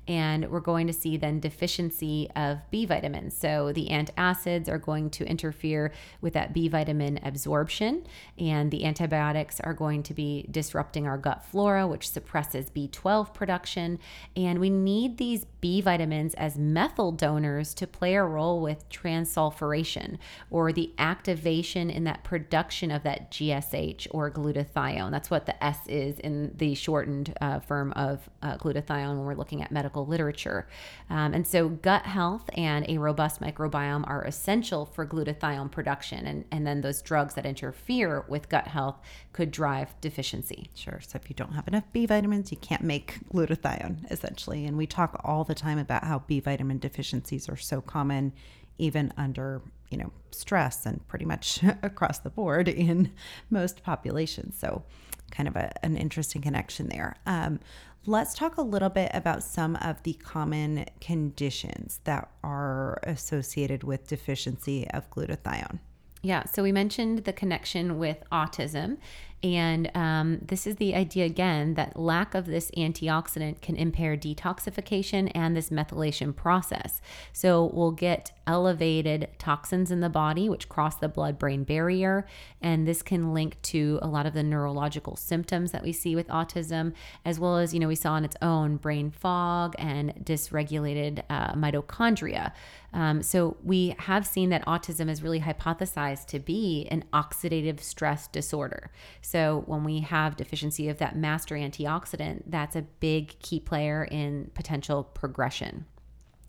[0.07, 3.35] and we're going to see then deficiency of B vitamins.
[3.37, 5.91] So the antacids are going to interfere
[6.21, 8.05] with that B vitamin absorption,
[8.37, 13.99] and the antibiotics are going to be disrupting our gut flora, which suppresses B12 production.
[14.35, 20.17] And we need these B vitamins as methyl donors to play a role with transsulfuration
[20.49, 25.11] or the activation in that production of that GSH or glutathione.
[25.11, 29.35] That's what the S is in the shortened uh, form of uh, glutathione when we're
[29.35, 30.67] looking at medical literature.
[31.09, 36.25] Um, and so, gut health and a robust microbiome are essential for glutathione production.
[36.25, 38.99] And, and then those drugs that interfere with gut health
[39.33, 40.69] could drive deficiency.
[40.75, 40.99] Sure.
[41.05, 44.65] So if you don't have enough B vitamins, you can't make glutathione essentially.
[44.65, 48.33] And we talk all the time about how B vitamin deficiencies are so common
[48.77, 53.11] even under, you know, stress and pretty much across the board in
[53.49, 54.57] most populations.
[54.57, 54.83] So
[55.31, 57.15] kind of a, an interesting connection there.
[57.25, 57.59] Um,
[58.05, 64.07] let's talk a little bit about some of the common conditions that are associated with
[64.07, 65.79] deficiency of glutathione.
[66.23, 68.97] Yeah, so we mentioned the connection with autism.
[69.43, 75.31] And um, this is the idea again that lack of this antioxidant can impair detoxification
[75.35, 77.01] and this methylation process.
[77.33, 82.25] So we'll get elevated toxins in the body, which cross the blood brain barrier.
[82.61, 86.27] And this can link to a lot of the neurological symptoms that we see with
[86.29, 91.21] autism, as well as, you know, we saw on its own brain fog and dysregulated
[91.29, 92.53] uh, mitochondria.
[92.93, 98.27] Um, so we have seen that autism is really hypothesized to be an oxidative stress
[98.27, 98.91] disorder.
[99.21, 104.51] So when we have deficiency of that master antioxidant, that's a big key player in
[104.53, 105.85] potential progression.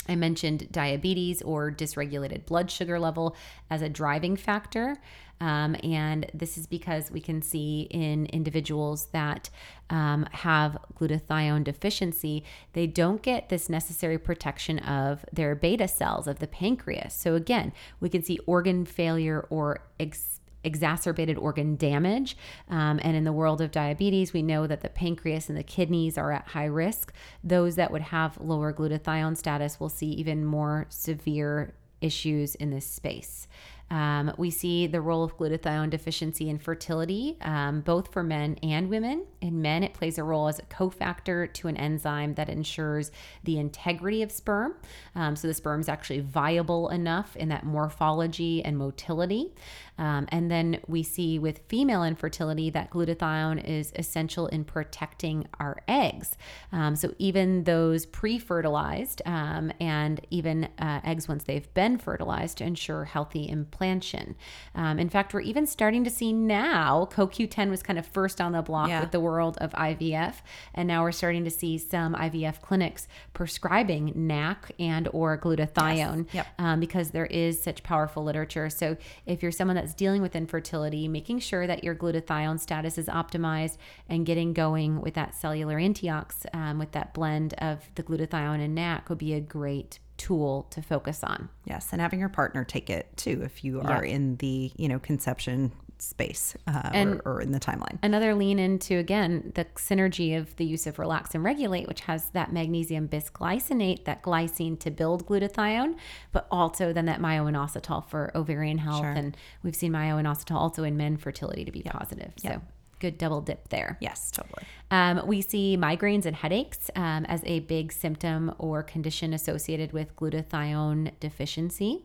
[0.09, 3.37] I mentioned diabetes or dysregulated blood sugar level
[3.68, 4.96] as a driving factor.
[5.40, 9.51] Um, and this is because we can see in individuals that
[9.90, 16.40] um, have glutathione deficiency, they don't get this necessary protection of their beta cells of
[16.40, 17.14] the pancreas.
[17.14, 22.37] So, again, we can see organ failure or ex- exacerbated organ damage.
[22.68, 26.18] Um, and in the world of diabetes, we know that the pancreas and the kidneys
[26.18, 27.12] are at high risk.
[27.44, 32.87] Those that would have lower glutathione status will see even more severe issues in this
[32.87, 33.48] space.
[33.90, 38.90] Um, we see the role of glutathione deficiency in fertility, um, both for men and
[38.90, 39.27] women.
[39.40, 43.11] In men, it plays a role as a cofactor to an enzyme that ensures
[43.44, 44.74] the integrity of sperm.
[45.14, 49.55] Um, so the sperm is actually viable enough in that morphology and motility.
[49.99, 55.83] Um, and then we see with female infertility that glutathione is essential in protecting our
[55.89, 56.37] eggs.
[56.73, 62.59] Um, so even those pre fertilized um, and even uh, eggs once they've been fertilized
[62.59, 64.37] to ensure healthy implantation.
[64.75, 68.53] Um, in fact, we're even starting to see now, CoQ10 was kind of first on
[68.53, 69.01] the block yeah.
[69.01, 70.35] with the world of IVF.
[70.75, 76.35] And now we're starting to see some IVF clinics prescribing NAC and or glutathione yes.
[76.35, 76.47] yep.
[76.59, 78.71] Um, because there is such powerful literature.
[78.71, 82.98] So if you're someone that's that's dealing with infertility, making sure that your glutathione status
[82.98, 88.03] is optimized and getting going with that cellular antiox um, with that blend of the
[88.03, 91.48] glutathione and NAC would be a great tool to focus on.
[91.64, 94.12] Yes, and having your partner take it too if you are yeah.
[94.12, 95.72] in the, you know, conception
[96.03, 97.99] space uh, and or, or, in the timeline.
[98.03, 102.31] Another lean into again the synergy of the use of relax and regulate, which has
[102.31, 105.97] that magnesium bisglycinate, that glycine to build glutathione,
[106.33, 109.11] but also then that myo-inositol for ovarian health, sure.
[109.11, 112.33] and we've seen myo-inositol also in men fertility to be positive.
[112.37, 112.61] So
[113.01, 113.97] good double dip there.
[114.01, 114.65] Yes, totally.
[114.91, 120.15] Um, we see migraines and headaches um, as a big symptom or condition associated with
[120.17, 122.05] glutathione deficiency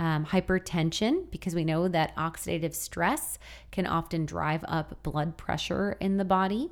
[0.00, 3.38] um, hypertension, because we know that oxidative stress
[3.70, 6.70] can often drive up blood pressure in the body.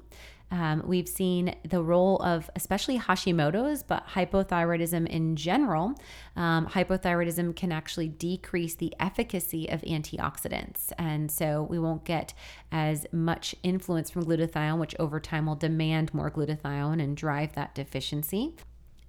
[0.51, 5.93] Um, we've seen the role of especially Hashimoto's, but hypothyroidism in general.
[6.37, 10.91] Um, hypothyroidism can actually decrease the efficacy of antioxidants.
[10.97, 12.33] And so we won't get
[12.73, 17.75] as much influence from glutathione, which over time will demand more glutathione and drive that
[17.75, 18.55] deficiency.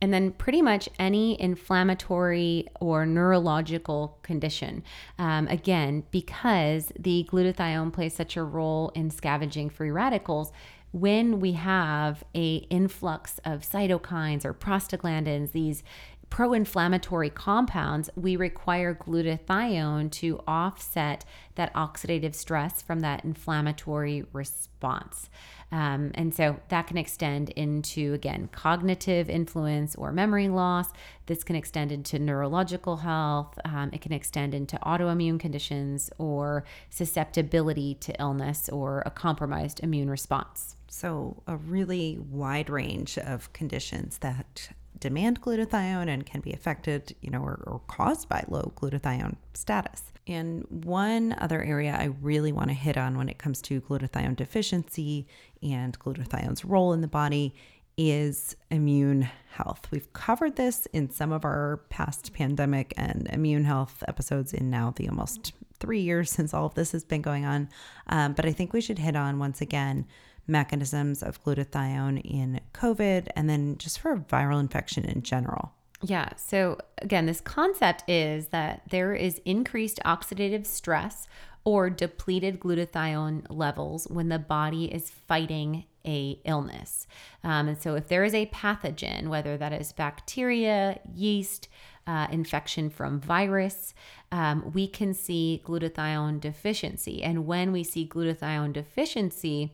[0.01, 4.83] And then, pretty much any inflammatory or neurological condition.
[5.17, 10.53] Um, again, because the glutathione plays such a role in scavenging free radicals,
[10.91, 15.83] when we have a influx of cytokines or prostaglandins, these
[16.29, 25.29] pro-inflammatory compounds, we require glutathione to offset that oxidative stress from that inflammatory response.
[25.71, 30.89] Um, and so that can extend into, again, cognitive influence or memory loss.
[31.27, 33.59] This can extend into neurological health.
[33.65, 40.09] Um, it can extend into autoimmune conditions or susceptibility to illness or a compromised immune
[40.09, 40.75] response.
[40.87, 47.29] So, a really wide range of conditions that demand glutathione and can be affected, you
[47.29, 50.03] know, or, or caused by low glutathione status.
[50.27, 54.35] And one other area I really want to hit on when it comes to glutathione
[54.35, 55.27] deficiency
[55.63, 57.55] and glutathione's role in the body
[57.97, 59.87] is immune health.
[59.91, 64.93] We've covered this in some of our past pandemic and immune health episodes in now
[64.95, 67.69] the almost three years since all of this has been going on.
[68.07, 70.05] Um, but I think we should hit on once again
[70.49, 75.73] mechanisms of glutathione in COVID and then just for viral infection in general.
[76.01, 76.29] Yeah.
[76.37, 81.27] So, again, this concept is that there is increased oxidative stress
[81.65, 87.05] or depleted glutathione levels when the body is fighting a illness.
[87.43, 91.67] Um, and so, if there is a pathogen, whether that is bacteria, yeast,
[92.07, 93.93] uh, infection from virus,
[94.31, 97.21] um, we can see glutathione deficiency.
[97.21, 99.73] And when we see glutathione deficiency,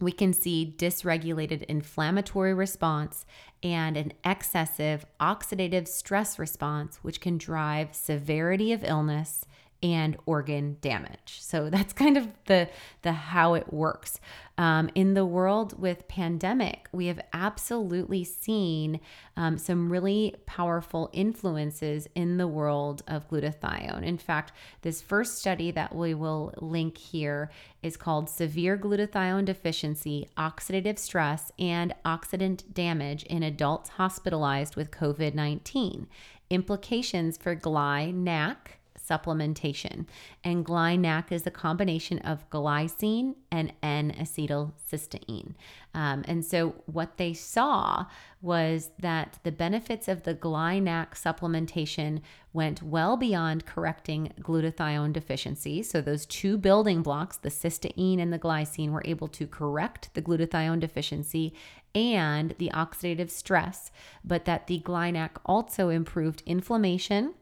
[0.00, 3.24] we can see dysregulated inflammatory response
[3.62, 9.44] and an excessive oxidative stress response, which can drive severity of illness
[9.84, 11.40] and organ damage.
[11.40, 12.68] So that's kind of the
[13.02, 14.18] the how it works.
[14.56, 19.00] Um, in the world with pandemic, we have absolutely seen
[19.36, 24.04] um, some really powerful influences in the world of glutathione.
[24.04, 27.50] In fact, this first study that we will link here
[27.82, 35.34] is called Severe Glutathione Deficiency, Oxidative Stress, and Oxidant Damage in Adults Hospitalized with COVID
[35.34, 36.06] 19
[36.48, 40.06] Implications for GLY-NAC supplementation.
[40.42, 45.54] And GlyNac is a combination of glycine and N-acetylcysteine.
[45.94, 48.06] Um, and so what they saw
[48.40, 52.20] was that the benefits of the GlyNac supplementation
[52.52, 55.82] went well beyond correcting glutathione deficiency.
[55.82, 60.22] So those two building blocks, the cysteine and the glycine, were able to correct the
[60.22, 61.54] glutathione deficiency
[61.94, 63.90] and the oxidative stress,
[64.24, 67.34] but that the GlyNac also improved inflammation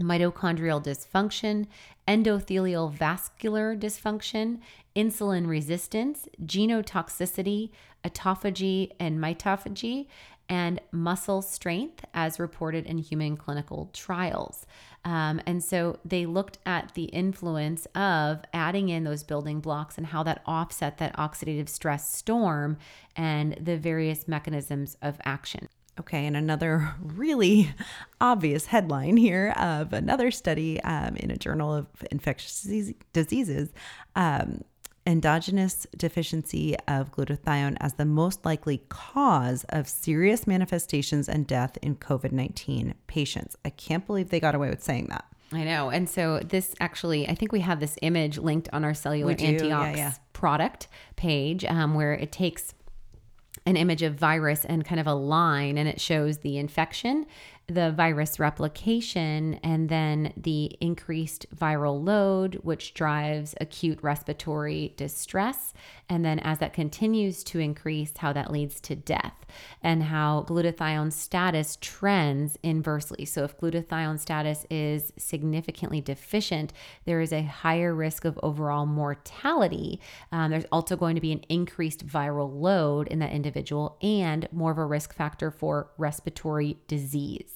[0.00, 1.66] mitochondrial dysfunction,
[2.06, 4.58] endothelial vascular dysfunction,
[4.94, 7.70] insulin resistance, genotoxicity,
[8.04, 10.06] autophagy and mitophagy,
[10.48, 14.64] and muscle strength as reported in human clinical trials.
[15.04, 20.06] Um, and so they looked at the influence of adding in those building blocks and
[20.08, 22.76] how that offset that oxidative stress storm
[23.16, 25.68] and the various mechanisms of action.
[25.98, 27.74] Okay, and another really
[28.20, 32.66] obvious headline here of another study um, in a journal of infectious
[33.12, 33.70] diseases
[34.14, 34.62] um,
[35.06, 41.96] endogenous deficiency of glutathione as the most likely cause of serious manifestations and death in
[41.96, 43.56] COVID 19 patients.
[43.64, 45.24] I can't believe they got away with saying that.
[45.52, 45.90] I know.
[45.90, 49.96] And so this actually, I think we have this image linked on our cellular antiox
[49.96, 50.12] yeah, yeah.
[50.32, 52.74] product page um, where it takes
[53.66, 57.26] an image of virus and kind of a line, and it shows the infection
[57.68, 65.74] the virus replication and then the increased viral load, which drives acute respiratory distress.
[66.08, 69.44] And then, as that continues to increase, how that leads to death
[69.82, 73.24] and how glutathione status trends inversely.
[73.24, 76.72] So, if glutathione status is significantly deficient,
[77.04, 80.00] there is a higher risk of overall mortality.
[80.30, 84.70] Um, there's also going to be an increased viral load in that individual and more
[84.70, 87.55] of a risk factor for respiratory disease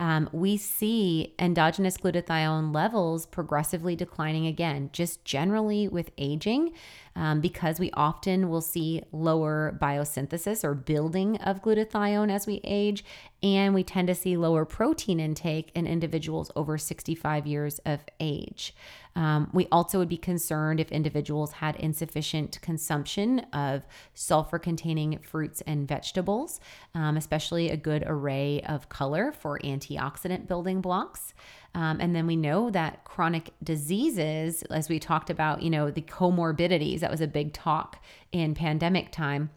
[0.00, 6.72] um, we see endogenous glutathione levels progressively declining again, just generally with aging
[7.16, 13.04] um, because we often will see lower biosynthesis or building of glutathione as we age,
[13.42, 18.74] and we tend to see lower protein intake in individuals over 65 years of age.
[19.16, 25.60] Um, we also would be concerned if individuals had insufficient consumption of sulfur containing fruits
[25.68, 26.58] and vegetables,
[26.96, 31.34] um, especially a good array of color for antioxidant building blocks.
[31.74, 36.02] Um, and then we know that chronic diseases, as we talked about, you know, the
[36.02, 39.50] comorbidities, that was a big talk in pandemic time.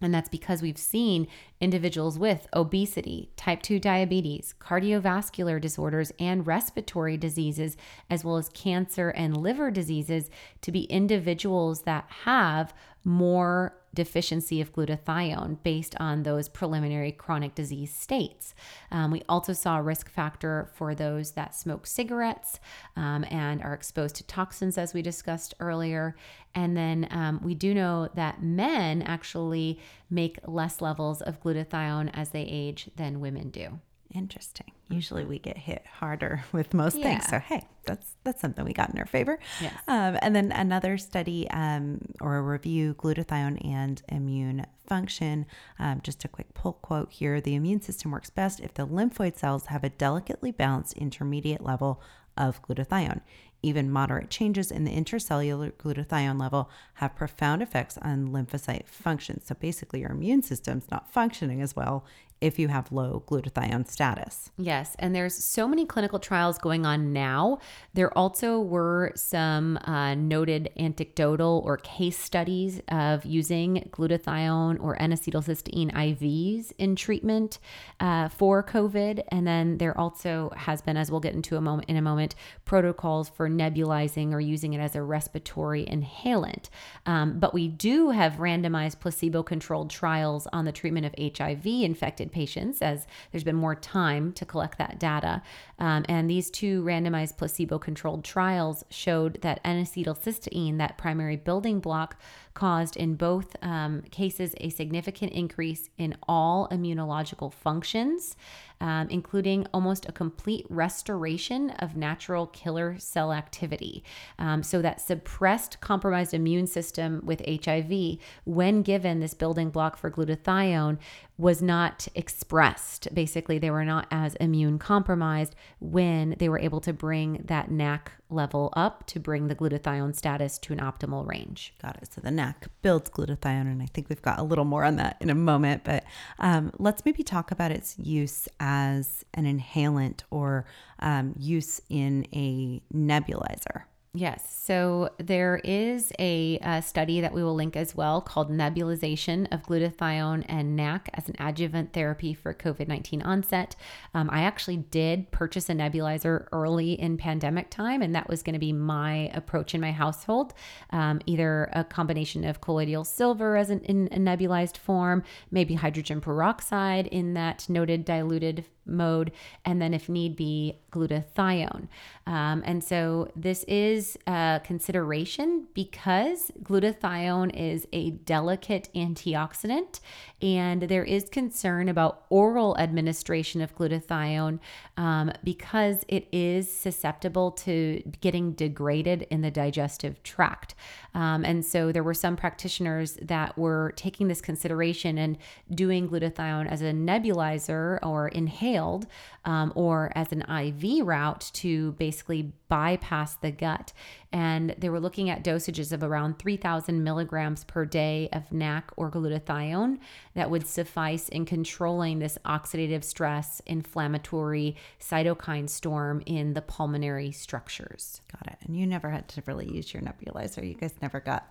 [0.00, 1.26] And that's because we've seen
[1.64, 7.76] individuals with obesity, type 2 diabetes, cardiovascular disorders, and respiratory diseases,
[8.08, 14.72] as well as cancer and liver diseases, to be individuals that have more deficiency of
[14.72, 18.54] glutathione based on those preliminary chronic disease states.
[18.90, 22.58] Um, we also saw a risk factor for those that smoke cigarettes
[22.96, 26.16] um, and are exposed to toxins, as we discussed earlier.
[26.54, 32.30] And then um, we do know that men actually make less levels of glutathione as
[32.30, 33.80] they age than women do.
[34.14, 34.70] Interesting.
[34.88, 37.04] Usually we get hit harder with most yeah.
[37.04, 37.26] things.
[37.28, 39.38] So hey, that's that's something we got in our favor.
[39.60, 39.74] Yes.
[39.88, 45.46] Um, and then another study um, or a review: glutathione and immune function.
[45.80, 49.36] Um, just a quick pull quote here: the immune system works best if the lymphoid
[49.36, 52.00] cells have a delicately balanced intermediate level
[52.36, 53.20] of glutathione.
[53.64, 59.40] Even moderate changes in the intracellular glutathione level have profound effects on lymphocyte function.
[59.42, 62.04] So basically, your immune system's not functioning as well
[62.44, 64.50] if you have low glutathione status.
[64.58, 67.58] Yes, and there's so many clinical trials going on now.
[67.94, 75.90] There also were some uh, noted anecdotal or case studies of using glutathione or N-acetylcysteine
[75.92, 77.60] IVs in treatment
[77.98, 81.88] uh, for COVID, and then there also has been, as we'll get into a moment
[81.88, 82.34] in a moment,
[82.66, 86.68] protocols for nebulizing or using it as a respiratory inhalant.
[87.06, 92.82] Um, but we do have randomized placebo-controlled trials on the treatment of HIV infected patients
[92.82, 95.42] as there's been more time to collect that data.
[95.78, 101.80] Um, and these two randomized placebo controlled trials showed that N acetylcysteine, that primary building
[101.80, 102.20] block,
[102.54, 108.36] caused in both um, cases a significant increase in all immunological functions.
[108.80, 114.04] um, including almost a complete restoration of natural killer cell activity.
[114.38, 120.10] Um, so, that suppressed, compromised immune system with HIV, when given this building block for
[120.10, 120.98] glutathione,
[121.38, 123.08] was not expressed.
[123.14, 128.12] Basically, they were not as immune compromised when they were able to bring that NAC
[128.30, 131.74] level up to bring the glutathione status to an optimal range.
[131.80, 132.12] Got it.
[132.12, 135.16] So the NAC builds glutathione, and I think we've got a little more on that
[135.20, 135.84] in a moment.
[135.84, 136.04] But
[136.38, 140.66] um, let's maybe talk about its use as an inhalant or
[141.00, 143.84] um, use in a nebulizer.
[144.16, 144.48] Yes.
[144.64, 149.64] So there is a, a, study that we will link as well called Nebulization of
[149.64, 153.74] Glutathione and NAC as an adjuvant therapy for COVID 19 onset.
[154.14, 158.52] Um, I actually did purchase a nebulizer early in pandemic time, and that was going
[158.52, 160.54] to be my approach in my household
[160.90, 166.20] um, either a combination of colloidal silver as an, in a nebulized form, maybe hydrogen
[166.20, 169.32] peroxide in that noted diluted mode,
[169.64, 171.88] and then if need be, glutathione.
[172.26, 180.00] Um, and so this is a consideration because glutathione is a delicate antioxidant,
[180.40, 184.58] and there is concern about oral administration of glutathione
[184.96, 190.74] um, because it is susceptible to getting degraded in the digestive tract.
[191.14, 195.38] Um, and so there were some practitioners that were taking this consideration and
[195.72, 199.06] doing glutathione as a nebulizer or inhaled
[199.44, 203.92] um, or as an IV route to basically bypass the gut.
[204.34, 209.08] And they were looking at dosages of around 3,000 milligrams per day of NAC or
[209.08, 209.98] glutathione
[210.34, 218.22] that would suffice in controlling this oxidative stress, inflammatory cytokine storm in the pulmonary structures.
[218.32, 218.58] Got it.
[218.66, 220.66] And you never had to really use your nebulizer.
[220.66, 221.48] You guys never got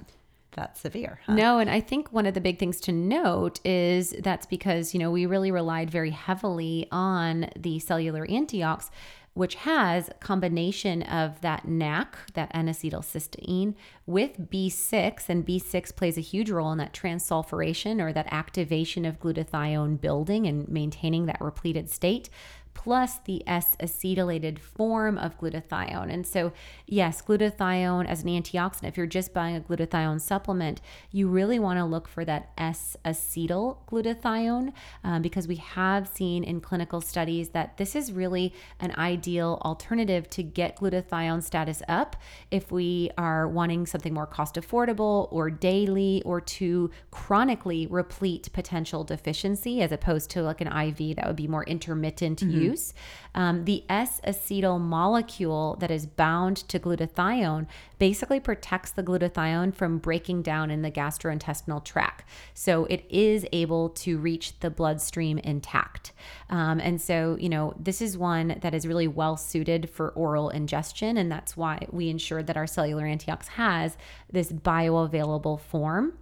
[0.57, 1.21] that severe.
[1.25, 1.35] Huh?
[1.35, 4.99] No, and I think one of the big things to note is that's because, you
[4.99, 8.91] know, we really relied very heavily on the cellular antiox
[9.33, 13.73] which has combination of that NAC, that N-acetylcysteine,
[14.05, 19.19] with B6, and B6 plays a huge role in that transsulfuration or that activation of
[19.19, 22.29] glutathione building and maintaining that repleted state
[22.73, 26.11] plus the S acetylated form of glutathione.
[26.11, 26.51] And so,
[26.85, 31.79] yes, glutathione as an antioxidant, if you're just buying a glutathione supplement, you really want
[31.79, 37.49] to look for that S acetyl glutathione um, because we have seen in clinical studies
[37.49, 42.15] that this is really an ideal alternative to get glutathione status up
[42.51, 49.03] if we are wanting something more cost affordable or daily or to chronically replete potential
[49.03, 52.93] deficiency as opposed to like an IV that would be more intermittent mm-hmm use.
[53.35, 59.97] Um, the S acetyl molecule that is bound to glutathione basically protects the glutathione from
[59.97, 62.29] breaking down in the gastrointestinal tract.
[62.53, 66.11] So it is able to reach the bloodstream intact.
[66.49, 70.49] Um, and so, you know, this is one that is really well suited for oral
[70.49, 71.17] ingestion.
[71.17, 73.97] And that's why we ensure that our cellular antiox has
[74.31, 76.13] this bioavailable form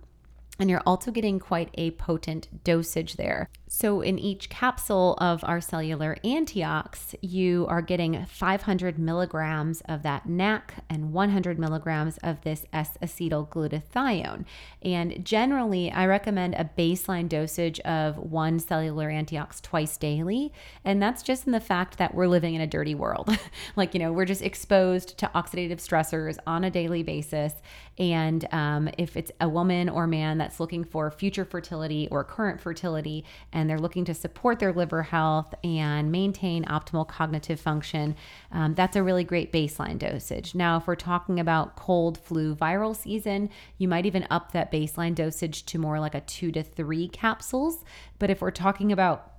[0.62, 3.50] and you're also getting quite a potent dosage there.
[3.74, 10.28] So, in each capsule of our cellular antiox, you are getting 500 milligrams of that
[10.28, 14.44] NAC and 100 milligrams of this S acetylglutathione.
[14.82, 20.52] And generally, I recommend a baseline dosage of one cellular antiox twice daily.
[20.84, 23.30] And that's just in the fact that we're living in a dirty world.
[23.78, 27.54] like, you know, we're just exposed to oxidative stressors on a daily basis.
[27.98, 32.60] And um, if it's a woman or man that's looking for future fertility or current
[32.60, 38.16] fertility, and they're looking to support their liver health and maintain optimal cognitive function,
[38.52, 40.56] um, that's a really great baseline dosage.
[40.56, 45.16] Now, if we're talking about cold flu viral season, you might even up that baseline
[45.16, 47.84] dosage to more like a two to three capsules.
[48.20, 49.32] But if we're talking about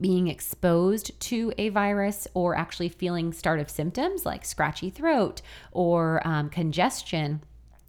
[0.00, 6.26] being exposed to a virus or actually feeling start of symptoms like scratchy throat or
[6.26, 7.42] um, congestion,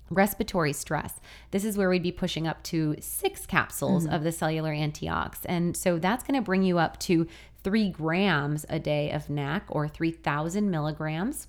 [0.10, 1.20] respiratory stress.
[1.52, 4.14] This is where we'd be pushing up to six capsules mm-hmm.
[4.14, 5.40] of the cellular antiox.
[5.46, 7.28] And so that's going to bring you up to
[7.64, 11.48] three grams a day of NAC or 3,000 milligrams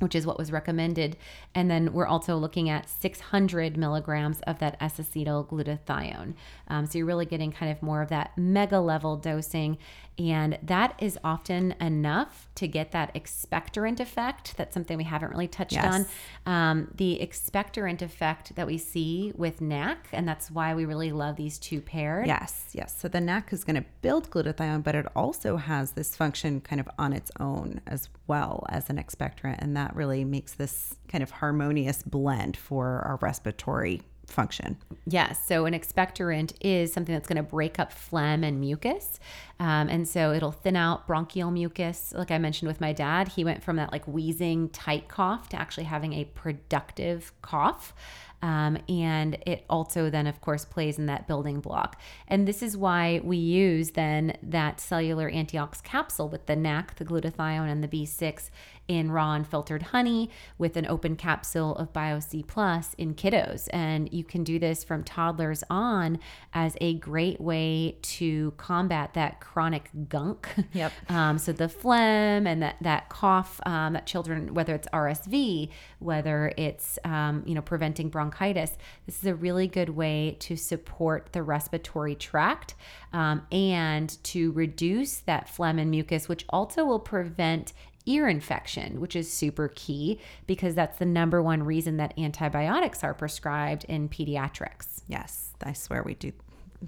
[0.00, 1.16] which is what was recommended.
[1.54, 6.34] And then we're also looking at 600 milligrams of that S-acetyl glutathione.
[6.68, 9.78] Um, so you're really getting kind of more of that mega level dosing.
[10.18, 14.54] And that is often enough to get that expectorant effect.
[14.56, 16.06] That's something we haven't really touched yes.
[16.46, 16.52] on.
[16.52, 21.36] Um, the expectorant effect that we see with NAC, and that's why we really love
[21.36, 22.26] these two paired.
[22.26, 22.94] Yes, yes.
[22.98, 26.80] So the NAC is going to build glutathione, but it also has this function kind
[26.80, 29.56] of on its own as well as an expectorant.
[29.58, 34.02] And that really makes this kind of harmonious blend for our respiratory
[34.32, 34.76] function.
[35.06, 35.46] Yes.
[35.46, 39.18] So an expectorant is something that's going to break up phlegm and mucus.
[39.58, 42.12] Um, and so it'll thin out bronchial mucus.
[42.16, 45.60] Like I mentioned with my dad, he went from that like wheezing, tight cough to
[45.60, 47.94] actually having a productive cough.
[48.42, 52.00] Um, and it also then, of course, plays in that building block.
[52.26, 57.04] And this is why we use then that cellular antiox capsule with the NAC, the
[57.04, 58.50] glutathione, and the B6
[58.90, 60.28] in raw and filtered honey
[60.58, 63.68] with an open capsule of BioC Plus in kiddos.
[63.72, 66.18] And you can do this from toddlers on
[66.52, 70.48] as a great way to combat that chronic gunk.
[70.72, 70.92] Yep.
[71.10, 75.68] Um, so the phlegm and that, that cough um, that children, whether it's RSV,
[75.98, 81.32] whether it's, um, you know, preventing bronchitis, this is a really good way to support
[81.32, 82.74] the respiratory tract
[83.12, 87.72] um, and to reduce that phlegm and mucus, which also will prevent
[88.10, 93.14] ear infection, which is super key because that's the number one reason that antibiotics are
[93.14, 95.02] prescribed in pediatrics.
[95.06, 96.32] Yes, I swear we do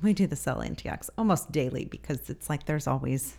[0.02, 3.36] we do the cell antiox almost daily because it's like there's always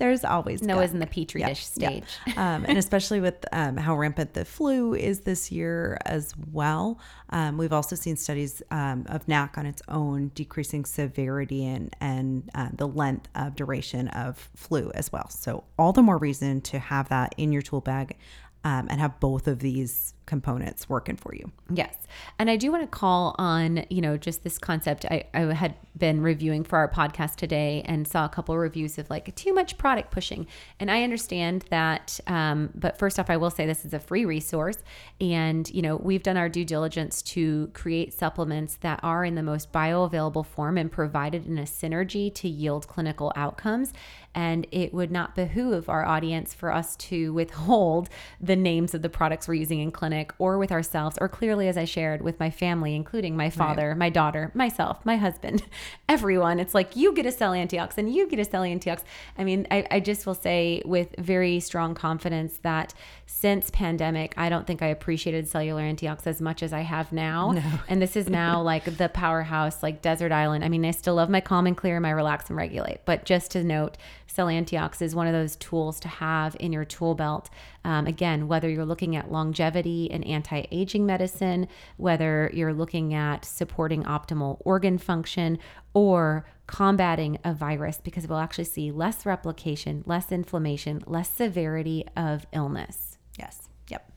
[0.00, 0.94] there's always Noah's gut.
[0.94, 1.88] in the petri Yeah, dish yeah.
[1.90, 2.18] stage.
[2.36, 6.98] um, and especially with um, how rampant the flu is this year as well.
[7.28, 12.50] Um, we've also seen studies um, of NAC on its own decreasing severity and and
[12.56, 15.28] uh, the length of duration of flu as well.
[15.30, 18.16] So all the more reason to have that in your tool bag
[18.64, 21.50] um, and have both of these components working for you.
[21.74, 21.96] Yes.
[22.38, 25.04] And I do want to call on, you know, just this concept.
[25.04, 28.96] I, I had been reviewing for our podcast today and saw a couple of reviews
[28.96, 30.46] of like too much product pushing.
[30.78, 32.20] And I understand that.
[32.28, 34.78] Um, but first off, I will say this is a free resource.
[35.20, 39.42] And, you know, we've done our due diligence to create supplements that are in the
[39.42, 43.92] most bioavailable form and provided in a synergy to yield clinical outcomes.
[44.32, 48.08] And it would not behoove our audience for us to withhold
[48.40, 51.76] the names of the products we're using in clinic or with ourselves, or clearly, as
[51.76, 55.62] I shared, with my family, including my father, my daughter, myself, my husband,
[56.08, 56.60] everyone.
[56.60, 59.02] It's like you get a cell antiox and you get a cell antiox.
[59.38, 62.94] I mean, I, I just will say with very strong confidence that
[63.26, 67.54] since pandemic, I don't think I appreciated cellular antiox as much as I have now.
[67.88, 70.64] And this is now like the powerhouse, like Desert Island.
[70.64, 72.98] I mean, I still love my calm and clear, my relax and regulate.
[73.04, 73.96] But just to note,
[74.26, 77.50] Cell Antiox is one of those tools to have in your tool belt.
[77.84, 83.44] Um, again, whether you're looking at longevity and anti aging medicine, whether you're looking at
[83.44, 85.58] supporting optimal organ function,
[85.92, 92.46] or combating a virus, because we'll actually see less replication, less inflammation, less severity of
[92.52, 93.18] illness.
[93.38, 93.68] Yes.
[93.88, 94.12] Yep.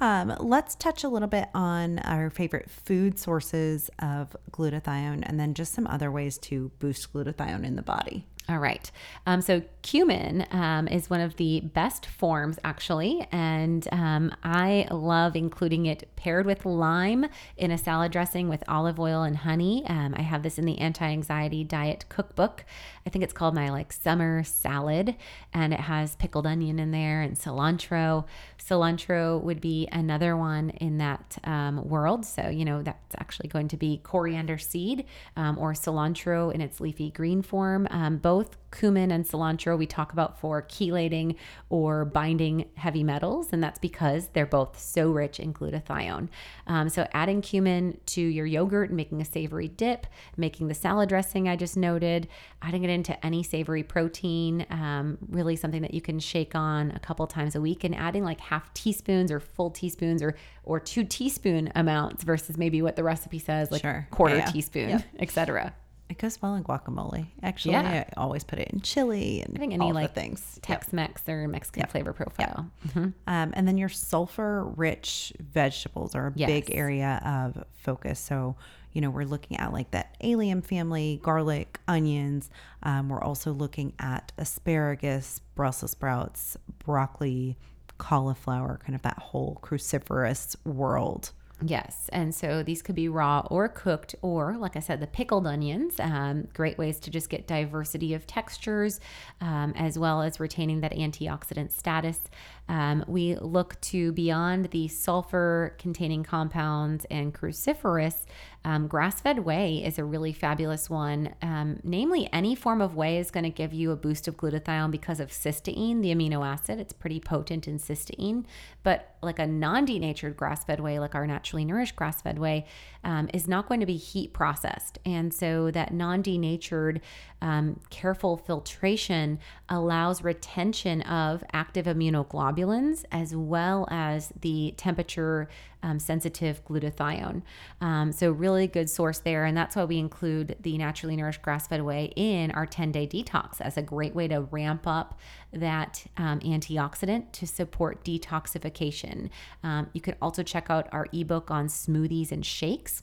[0.00, 5.54] Um, let's touch a little bit on our favorite food sources of glutathione and then
[5.54, 8.26] just some other ways to boost glutathione in the body.
[8.46, 8.90] All right.
[9.24, 15.34] Um, so cumin um, is one of the best forms, actually, and um, I love
[15.34, 17.26] including it paired with lime
[17.56, 19.82] in a salad dressing with olive oil and honey.
[19.86, 22.66] Um, I have this in the anti-anxiety diet cookbook.
[23.06, 25.16] I think it's called my like summer salad,
[25.54, 28.26] and it has pickled onion in there and cilantro.
[28.58, 32.26] Cilantro would be another one in that um, world.
[32.26, 36.78] So you know that's actually going to be coriander seed um, or cilantro in its
[36.78, 37.88] leafy green form.
[37.90, 41.36] Um, both cumin and cilantro we talk about for chelating
[41.68, 46.28] or binding heavy metals, and that's because they're both so rich in glutathione.
[46.66, 51.08] Um, so, adding cumin to your yogurt and making a savory dip, making the salad
[51.08, 52.26] dressing I just noted,
[52.62, 56.98] adding it into any savory protein, um, really something that you can shake on a
[56.98, 61.04] couple times a week, and adding like half teaspoons or full teaspoons or or two
[61.04, 64.08] teaspoon amounts versus maybe what the recipe says, like Sure.
[64.10, 64.46] quarter yeah.
[64.46, 65.02] teaspoon, Yep.
[65.20, 65.74] etc.
[66.10, 67.26] It goes well in guacamole.
[67.42, 68.04] Actually, Yeah.
[68.06, 70.58] I always put it in chili and I think any all like things.
[70.62, 72.70] Tex-Mex or Mexican flavor profile.
[72.88, 73.14] Mhm.
[73.26, 78.20] Um, and then your sulfur rich vegetables are a big area of focus.
[78.20, 78.54] So,
[78.92, 82.50] you know, we're looking at like that allium family, garlic, onions.
[82.82, 87.56] Um, we're also looking at asparagus, Brussels sprouts, broccoli,
[87.96, 91.32] cauliflower, kind of that whole cruciferous world.
[91.62, 95.46] Yes, and so these could be raw or cooked, or like I said, the pickled
[95.46, 96.00] onions.
[96.00, 98.98] Um, great ways to just get diversity of textures,
[99.40, 102.20] um, as well as retaining that antioxidant status.
[102.68, 108.24] Um, we look to beyond the sulfur-containing compounds and cruciferous.
[108.64, 111.34] Um, grass-fed whey is a really fabulous one.
[111.42, 114.90] Um, namely, any form of whey is going to give you a boost of glutathione
[114.90, 116.78] because of cysteine, the amino acid.
[116.78, 118.44] It's pretty potent in cysteine,
[118.82, 122.66] but like a non-denatured grass-fed whey, like our naturally nourished grass fed whey
[123.04, 124.98] um, is not going to be heat processed.
[125.04, 127.00] And so that non denatured,
[127.42, 129.38] um, careful filtration
[129.68, 135.48] allows retention of active immunoglobulins as well as the temperature
[135.84, 137.42] um, sensitive glutathione.
[137.80, 139.44] Um, so, really good source there.
[139.44, 143.06] And that's why we include the naturally nourished grass fed whey in our 10 day
[143.06, 145.18] detox as a great way to ramp up
[145.54, 149.30] that um, antioxidant to support detoxification.
[149.62, 153.02] Um, you can also check out our ebook on smoothies and shakes.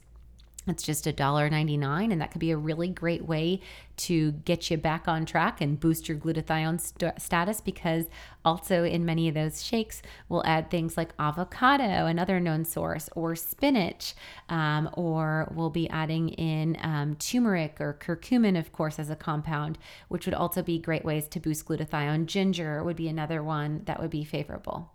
[0.68, 3.62] It's just $1.99, and that could be a really great way
[3.97, 8.05] to get you back on track and boost your glutathione st- status because
[8.45, 13.36] also in many of those shakes, we'll add things like avocado, another known source, or
[13.36, 14.14] spinach,
[14.49, 19.80] um, or we'll be adding in um, turmeric or curcumin, of course, as a compound,
[20.09, 22.28] which would also be great ways to boost glutathione.
[22.28, 24.91] Ginger would be another one that would be favorable.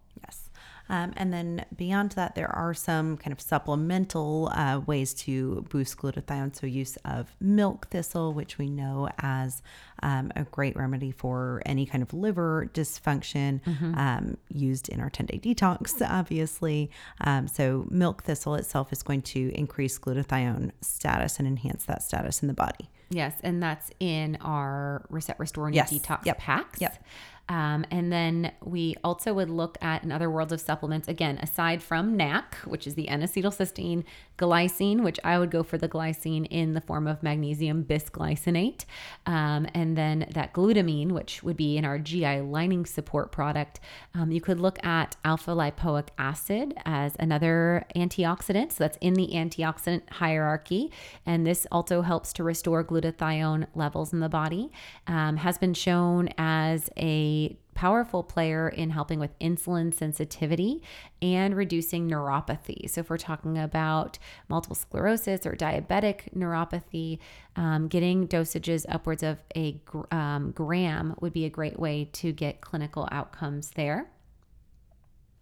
[0.88, 5.96] Um, and then beyond that, there are some kind of supplemental uh, ways to boost
[5.96, 6.54] glutathione.
[6.54, 9.62] So, use of milk thistle, which we know as
[10.02, 13.94] um, a great remedy for any kind of liver dysfunction, mm-hmm.
[13.98, 16.90] um, used in our 10 day detox, obviously.
[17.20, 22.42] Um, so, milk thistle itself is going to increase glutathione status and enhance that status
[22.42, 22.88] in the body.
[23.10, 25.92] Yes, and that's in our Reset Restore New yes.
[25.92, 26.38] Detox yep.
[26.38, 26.80] packs.
[26.80, 27.04] Yep.
[27.48, 31.82] Um, and then we also would look at in other worlds of supplements, again, aside
[31.82, 34.04] from NAC, which is the N acetylcysteine,
[34.36, 38.84] glycine, which I would go for the glycine in the form of magnesium bisglycinate,
[39.26, 43.78] um, and then that glutamine, which would be in our GI lining support product.
[44.14, 48.72] Um, you could look at alpha lipoic acid as another antioxidant.
[48.72, 50.90] So that's in the antioxidant hierarchy.
[51.24, 54.70] And this also helps to restore glutathione levels in the body.
[55.06, 57.35] Um, has been shown as a
[57.76, 60.82] powerful player in helping with insulin sensitivity
[61.22, 62.90] and reducing neuropathy.
[62.90, 64.18] So, if we're talking about
[64.48, 67.18] multiple sclerosis or diabetic neuropathy,
[67.54, 72.60] um, getting dosages upwards of a um, gram would be a great way to get
[72.60, 74.08] clinical outcomes there.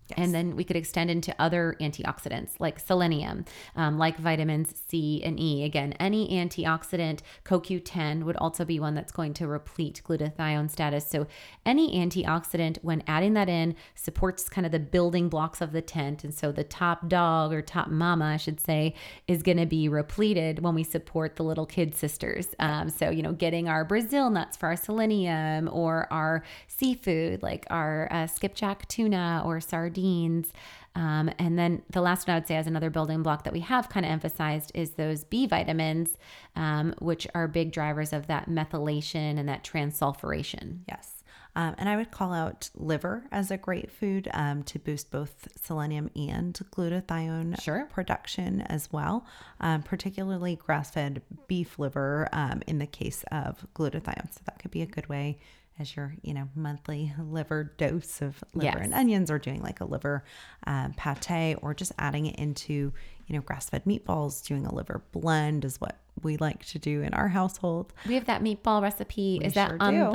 [0.09, 0.19] Yes.
[0.19, 5.41] And then we could extend into other antioxidants like selenium, um, like vitamins C and
[5.41, 5.65] E.
[5.65, 11.07] Again, any antioxidant, CoQ10 would also be one that's going to replete glutathione status.
[11.07, 11.27] So,
[11.65, 16.23] any antioxidant, when adding that in, supports kind of the building blocks of the tent.
[16.23, 18.95] And so, the top dog or top mama, I should say,
[19.27, 22.49] is going to be repleted when we support the little kid sisters.
[22.59, 27.67] Um, so, you know, getting our Brazil nuts for our selenium or our seafood like
[27.71, 30.53] our uh, skipjack tuna or sardines sardines.
[30.97, 33.61] Um, and then the last one I would say as another building block that we
[33.61, 36.17] have kind of emphasized is those B vitamins,
[36.55, 40.81] um, which are big drivers of that methylation and that transsulfuration.
[40.89, 41.11] Yes.
[41.57, 45.47] Um, and I would call out liver as a great food um, to boost both
[45.61, 47.87] selenium and glutathione sure.
[47.93, 49.25] production as well,
[49.61, 54.35] um, particularly grass fed beef liver um, in the case of glutathione.
[54.35, 55.39] So that could be a good way
[55.79, 58.85] as your you know monthly liver dose of liver yes.
[58.85, 60.25] and onions or doing like a liver
[60.67, 62.93] um, pate or just adding it into
[63.27, 67.13] you know grass-fed meatballs doing a liver blend is what we like to do in
[67.13, 67.93] our household.
[68.07, 69.39] We have that meatball recipe.
[69.41, 69.99] We is that sure on do.
[69.99, 70.07] the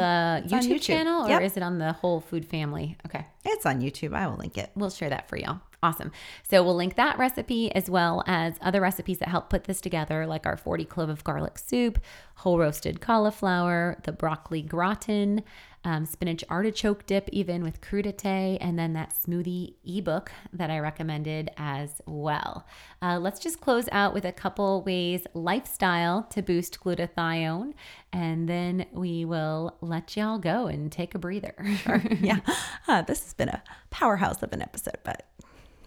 [0.47, 1.41] YouTube, on YouTube, channel or yep.
[1.41, 2.97] is it on the whole food family?
[3.05, 3.25] Okay.
[3.43, 4.13] It's on youtube.
[4.13, 4.71] I will link it.
[4.75, 6.11] We'll share that for y'all Awesome.
[6.43, 10.27] So we'll link that recipe as well as other recipes that help put this together,
[10.27, 11.99] like our 40 clove of garlic soup,
[12.35, 15.43] whole roasted cauliflower, the broccoli gratin,
[15.85, 21.51] um, spinach artichoke dip, even with crudité, and then that smoothie ebook that I recommended
[21.57, 22.65] as well.
[23.01, 27.73] Uh, let's just close out with a couple ways lifestyle to boost glutathione,
[28.11, 31.55] and then we will let y'all go and take a breather.
[31.77, 32.01] Sure.
[32.19, 32.39] yeah.
[32.87, 35.25] Uh, this has been a powerhouse of an episode, but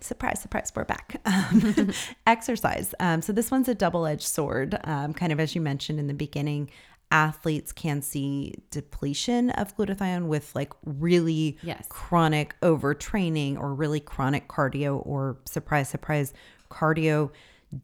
[0.03, 1.21] surprise, surprise, we're back.
[1.33, 1.93] Um,
[2.27, 2.95] exercise.
[3.01, 6.07] Um, so this one's a double edged sword, um, kind of as you mentioned in
[6.07, 6.71] the beginning.
[7.11, 11.87] Athletes can see depletion of glutathione with like really yes.
[11.89, 16.33] chronic overtraining or really chronic cardio, or surprise, surprise,
[16.71, 17.31] cardio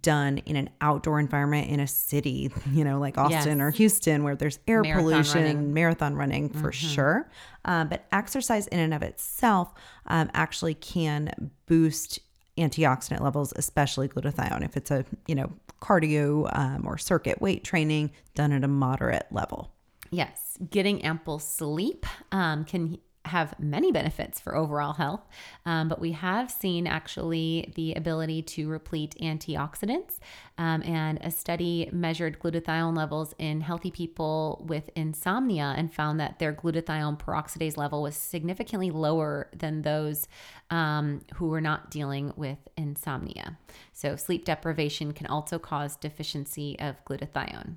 [0.03, 3.61] done in an outdoor environment in a city, you know, like Austin yes.
[3.61, 5.74] or Houston, where there's air marathon pollution, running.
[5.74, 6.89] marathon running for mm-hmm.
[6.89, 7.30] sure.
[7.64, 9.72] Um, but exercise in and of itself
[10.07, 12.20] um, actually can boost
[12.57, 18.11] antioxidant levels, especially glutathione, if it's a, you know, cardio um, or circuit weight training
[18.34, 19.72] done at a moderate level.
[20.11, 20.59] Yes.
[20.70, 22.99] Getting ample sleep um, can
[23.29, 25.26] have many benefits for overall health,
[25.64, 30.18] um, but we have seen actually the ability to replete antioxidants.
[30.59, 36.41] Um, and a study measured glutathione levels in healthy people with insomnia and found that
[36.41, 40.26] their glutathione peroxidase level was significantly lower than those
[40.70, 43.57] um, who were not dealing with insomnia.
[43.93, 47.76] So, sleep deprivation can also cause deficiency of glutathione.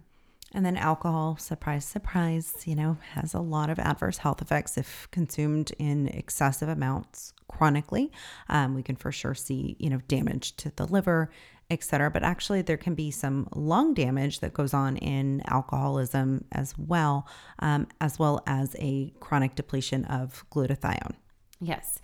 [0.54, 5.08] And then alcohol, surprise, surprise, you know, has a lot of adverse health effects if
[5.12, 8.12] consumed in excessive amounts chronically.
[8.50, 11.30] Um, we can for sure see, you know, damage to the liver,
[11.70, 12.12] etc.
[12.12, 17.28] But actually, there can be some lung damage that goes on in alcoholism as well,
[17.60, 21.16] um, as well as a chronic depletion of glutathione.
[21.62, 22.00] Yes.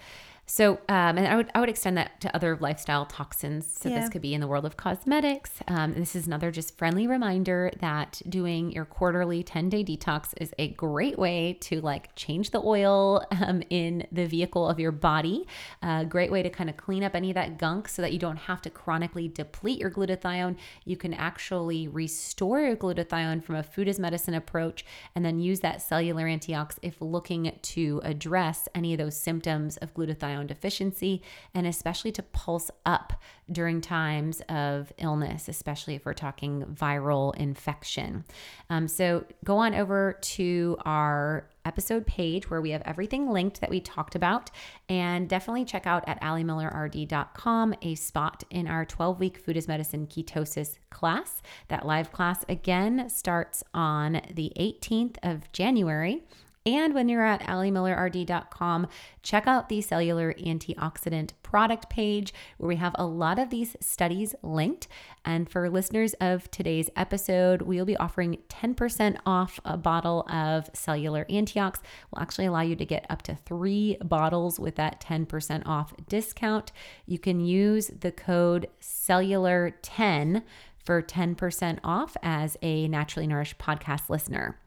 [0.50, 3.68] So, um, and I would I would extend that to other lifestyle toxins.
[3.68, 4.00] So Yeah.
[4.00, 5.52] this could be in the world of cosmetics.
[5.68, 10.54] Um, this is another just friendly reminder that doing your quarterly ten day detox is
[10.58, 15.46] a great way to like change the oil um, in the vehicle of your body.
[15.82, 18.20] A great way to kind of clean up any of that gunk so that you
[18.20, 20.56] don't have to chronically deplete your glutathione.
[20.86, 25.60] You can actually restore your glutathione from a food as medicine approach, and then use
[25.60, 31.22] that cellular antiox if looking to address any of those symptoms of glutathione deficiency,
[31.54, 33.14] and especially to pulse up
[33.52, 38.26] during times of illness, especially if we're talking viral infection.
[38.70, 43.70] Um, so go on over to our episode page where we have everything linked that
[43.70, 44.50] we talked about.
[44.88, 50.08] And definitely check out at alimillerrd.com a spot in our 12 week food as medicine
[50.08, 51.42] ketosis class.
[51.68, 56.24] That live class again starts on the 18th of January.
[56.68, 58.88] And when you're at alimillerrd.com,
[59.24, 64.36] check out the cellular antioxidant product page where we have a lot of these studies
[64.44, 64.90] linked.
[65.24, 71.26] And for listeners of today's episode, we'll be offering 10% off a bottle of cellular
[71.30, 71.80] antiox.
[72.12, 76.74] We'll actually allow you to get up to three bottles with that 10% off discount.
[77.06, 80.44] You can use the code cellular10
[80.84, 84.58] for 10% off as a naturally nourished podcast listener.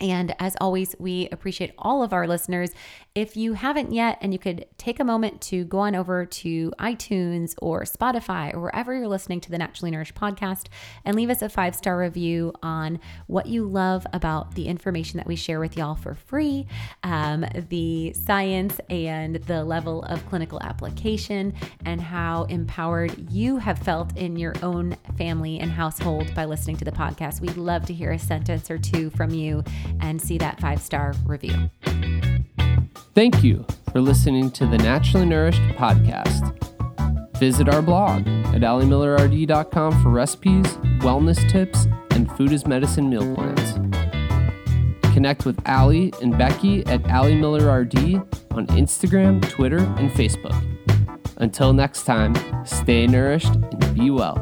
[0.00, 2.70] And as always, we appreciate all of our listeners.
[3.14, 6.72] If you haven't yet, and you could take a moment to go on over to
[6.78, 10.66] iTunes or Spotify or wherever you're listening to the Naturally Nourished podcast
[11.04, 15.26] and leave us a five star review on what you love about the information that
[15.26, 16.66] we share with y'all for free,
[17.02, 21.54] um, the science and the level of clinical application,
[21.86, 26.84] and how empowered you have felt in your own family and household by listening to
[26.84, 27.40] the podcast.
[27.40, 29.64] We'd love to hear a sentence or two from you
[30.00, 31.70] and see that five star review.
[33.14, 36.52] Thank you for listening to the Naturally Nourished podcast.
[37.38, 40.66] Visit our blog at alimillerrd.com for recipes,
[41.00, 43.74] wellness tips, and food as medicine meal plans.
[45.14, 48.16] Connect with Ali and Becky at Ali Miller RD
[48.52, 50.54] on Instagram, Twitter, and Facebook.
[51.38, 52.34] Until next time,
[52.66, 54.36] stay nourished and be well.